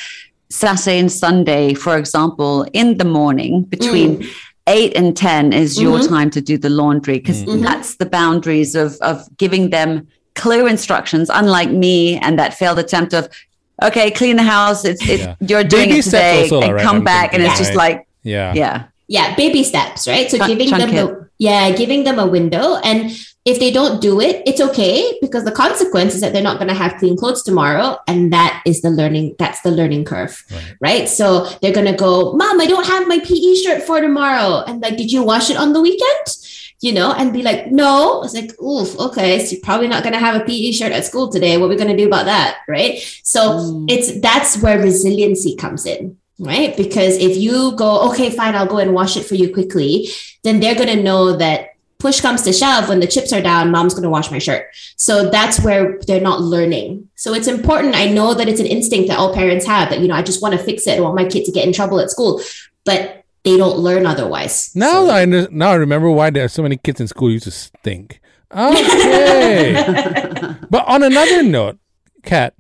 Saturday 0.51 0.99
and 0.99 1.11
Sunday, 1.11 1.75
for 1.75 1.97
example, 1.97 2.67
in 2.73 2.99
the 2.99 3.05
morning 3.05 3.63
between 3.65 4.19
mm. 4.19 4.35
Eight 4.67 4.97
and 4.97 5.17
10 5.17 5.53
is 5.53 5.77
mm-hmm. 5.77 5.83
your 5.83 6.09
time 6.09 6.31
to 6.31 6.41
do 6.41 6.57
the 6.57 6.71
laundry 6.71 7.19
because 7.19 7.45
mm-hmm. 7.45 7.63
that's 7.63 7.97
the 7.97 8.07
boundaries 8.07 8.75
of, 8.75 8.97
of 9.01 9.25
giving 9.37 9.71
them 9.71 10.09
clear 10.35 10.67
instructions, 10.67 11.31
unlike 11.33 11.71
me 11.71 12.17
and 12.19 12.39
that 12.39 12.55
failed 12.55 12.79
attempt 12.79 13.13
of, 13.13 13.29
okay, 13.83 14.11
clean 14.11 14.37
the 14.37 14.43
house. 14.43 14.85
It's, 14.85 15.07
it's 15.09 15.23
yeah. 15.23 15.37
you're 15.41 15.65
doing 15.65 15.89
baby 15.91 15.99
it 15.99 16.05
today 16.05 16.49
and 16.51 16.75
right, 16.75 16.83
come 16.83 16.97
I'm 16.97 17.05
back. 17.05 17.31
Thinking, 17.31 17.47
and 17.47 17.53
it's 17.53 17.61
right. 17.61 17.67
just 17.67 17.77
like, 17.77 18.09
yeah. 18.23 18.55
Yeah. 18.55 18.85
Yeah. 19.07 19.35
Baby 19.37 19.65
steps, 19.65 20.09
right? 20.09 20.31
So 20.31 20.39
Ch- 20.39 20.47
giving 20.47 20.71
them 20.71 20.91
the, 20.91 21.29
yeah, 21.39 21.71
giving 21.73 22.05
them 22.05 22.19
a 22.19 22.27
window 22.27 22.77
and 22.77 23.11
if 23.45 23.59
they 23.59 23.71
don't 23.71 24.01
do 24.01 24.21
it, 24.21 24.43
it's 24.47 24.61
okay 24.61 25.19
because 25.21 25.45
the 25.45 25.53
consequence 25.53 26.15
is 26.15 26.23
that 26.23 26.33
they're 26.33 26.43
not 26.43 26.57
going 26.57 26.69
to 26.69 26.75
have 26.75 26.97
clean 26.97 27.15
clothes 27.15 27.43
tomorrow. 27.43 27.99
And 28.09 28.33
that 28.33 28.63
is 28.65 28.81
the 28.81 28.91
learning, 28.91 29.37
that's 29.39 29.61
the 29.61 29.71
learning 29.71 30.07
curve, 30.07 30.43
right? 30.51 30.77
right? 30.81 31.09
So 31.09 31.45
they're 31.61 31.75
going 31.75 31.87
to 31.87 31.97
go, 31.97 32.33
Mom, 32.33 32.59
I 32.59 32.67
don't 32.67 32.87
have 32.87 33.07
my 33.07 33.19
PE 33.19 33.55
shirt 33.57 33.83
for 33.83 34.01
tomorrow. 34.01 34.65
And 34.67 34.81
like, 34.81 34.97
did 34.97 35.13
you 35.13 35.23
wash 35.23 35.51
it 35.51 35.59
on 35.59 35.75
the 35.75 35.83
weekend? 35.83 36.27
You 36.81 36.93
know, 36.93 37.13
and 37.13 37.33
be 37.33 37.43
like, 37.43 37.71
no. 37.71 38.23
It's 38.25 38.35
like, 38.35 38.59
oof, 38.63 38.99
okay. 38.99 39.45
So 39.45 39.53
you're 39.53 39.61
probably 39.61 39.89
not 39.89 40.03
going 40.03 40.15
to 40.15 40.19
have 40.19 40.41
a 40.41 40.45
PE 40.45 40.73
shirt 40.73 40.93
at 40.93 41.05
school 41.05 41.31
today. 41.31 41.59
What 41.59 41.67
are 41.67 41.69
we 41.69 41.77
going 41.77 41.95
to 41.95 41.97
do 41.97 42.07
about 42.07 42.25
that? 42.25 42.61
Right. 42.67 42.99
So 43.23 43.41
mm. 43.41 43.91
it's 43.91 44.21
that's 44.21 44.59
where 44.63 44.79
resiliency 44.79 45.55
comes 45.57 45.87
in 45.87 46.17
right? 46.41 46.77
Because 46.77 47.17
if 47.19 47.37
you 47.37 47.77
go, 47.77 48.11
okay, 48.11 48.29
fine, 48.29 48.57
I'll 48.57 48.67
go 48.67 48.79
and 48.79 48.93
wash 48.93 49.17
it 49.17 49.25
for 49.25 49.37
you 49.37 49.55
quickly, 49.55 50.09
then 50.43 50.59
they're 50.59 50.75
going 50.75 50.89
to 50.89 51.01
know 51.01 51.37
that 51.37 51.74
push 52.05 52.21
comes 52.21 52.43
to 52.43 52.53
shove, 52.53 52.87
when 52.91 53.01
the 53.01 53.07
chips 53.07 53.33
are 53.33 53.41
down, 53.41 53.71
mom's 53.71 53.95
going 53.95 54.03
to 54.03 54.11
wash 54.11 54.31
my 54.31 54.39
shirt. 54.39 54.67
So 54.97 55.31
that's 55.31 55.59
where 55.61 55.99
they're 56.07 56.21
not 56.21 56.43
learning. 56.43 57.09
So 57.15 57.33
it's 57.33 57.49
important. 57.49 57.95
I 57.95 58.11
know 58.11 58.35
that 58.35 58.47
it's 58.47 58.61
an 58.61 58.67
instinct 58.67 59.09
that 59.09 59.19
all 59.19 59.33
parents 59.33 59.65
have 59.65 59.89
that, 59.89 60.01
you 60.01 60.09
know, 60.09 60.15
I 60.15 60.21
just 60.21 60.43
want 60.43 60.53
to 60.53 60.63
fix 60.63 60.87
it. 60.87 60.99
I 60.99 61.01
want 61.01 61.15
my 61.15 61.25
kid 61.25 61.47
to 61.47 61.53
get 61.53 61.67
in 61.67 61.73
trouble 61.73 62.01
at 62.01 62.11
school, 62.11 62.43
but 62.85 63.25
they 63.43 63.57
don't 63.57 63.79
learn 63.79 64.05
otherwise. 64.05 64.71
Now 64.77 65.07
so. 65.07 65.11
I 65.11 65.25
now 65.25 65.71
I 65.71 65.77
remember 65.77 66.11
why 66.11 66.29
there 66.29 66.45
are 66.45 66.49
so 66.49 66.63
many 66.63 66.77
kids 66.77 67.01
in 67.01 67.09
school 67.09 67.31
used 67.31 67.45
to 67.45 67.51
stink. 67.51 68.21
Okay. 68.53 69.73
but 70.71 70.87
on 70.87 71.03
another 71.03 71.43
note, 71.43 71.79
Kat, 72.23 72.53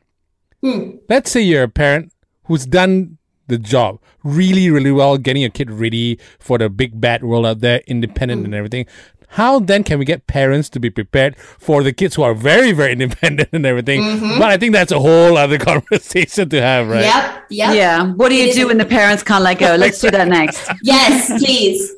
hmm. 0.62 0.96
let's 1.10 1.30
say 1.30 1.42
you're 1.42 1.64
a 1.64 1.68
parent 1.68 2.12
who's 2.44 2.64
done 2.64 3.18
the 3.46 3.58
job 3.58 4.00
really, 4.24 4.70
really 4.70 4.90
well, 4.90 5.18
getting 5.18 5.42
your 5.42 5.50
kid 5.50 5.70
ready 5.70 6.18
for 6.40 6.58
the 6.58 6.68
big 6.68 7.00
bad 7.00 7.22
world 7.22 7.46
out 7.46 7.60
there, 7.60 7.82
independent 7.86 8.42
mm. 8.42 8.46
and 8.46 8.54
everything. 8.54 8.86
How 9.34 9.58
then 9.58 9.82
can 9.82 9.98
we 9.98 10.04
get 10.04 10.28
parents 10.28 10.68
to 10.70 10.78
be 10.78 10.90
prepared 10.90 11.36
for 11.36 11.82
the 11.82 11.92
kids 11.92 12.14
who 12.14 12.22
are 12.22 12.34
very, 12.34 12.70
very 12.70 12.92
independent 12.98 13.48
and 13.52 13.66
everything? 13.66 14.00
Mm-hmm. 14.00 14.38
But 14.38 14.50
I 14.50 14.56
think 14.56 14.72
that's 14.72 14.92
a 14.92 15.00
whole 15.00 15.36
other 15.36 15.58
conversation 15.70 16.48
to 16.50 16.60
have, 16.60 16.88
right? 16.88 17.02
Yep. 17.02 17.44
Yep. 17.50 17.74
Yeah. 17.74 18.12
What 18.12 18.28
do 18.28 18.36
you 18.36 18.50
it 18.50 18.54
do 18.54 18.68
when 18.68 18.78
the 18.78 18.84
parents 18.84 19.24
can't 19.24 19.42
let 19.42 19.58
go? 19.58 19.74
Let's 19.74 20.00
do 20.00 20.10
that 20.12 20.28
next. 20.28 20.70
yes, 20.82 21.26
please. 21.42 21.92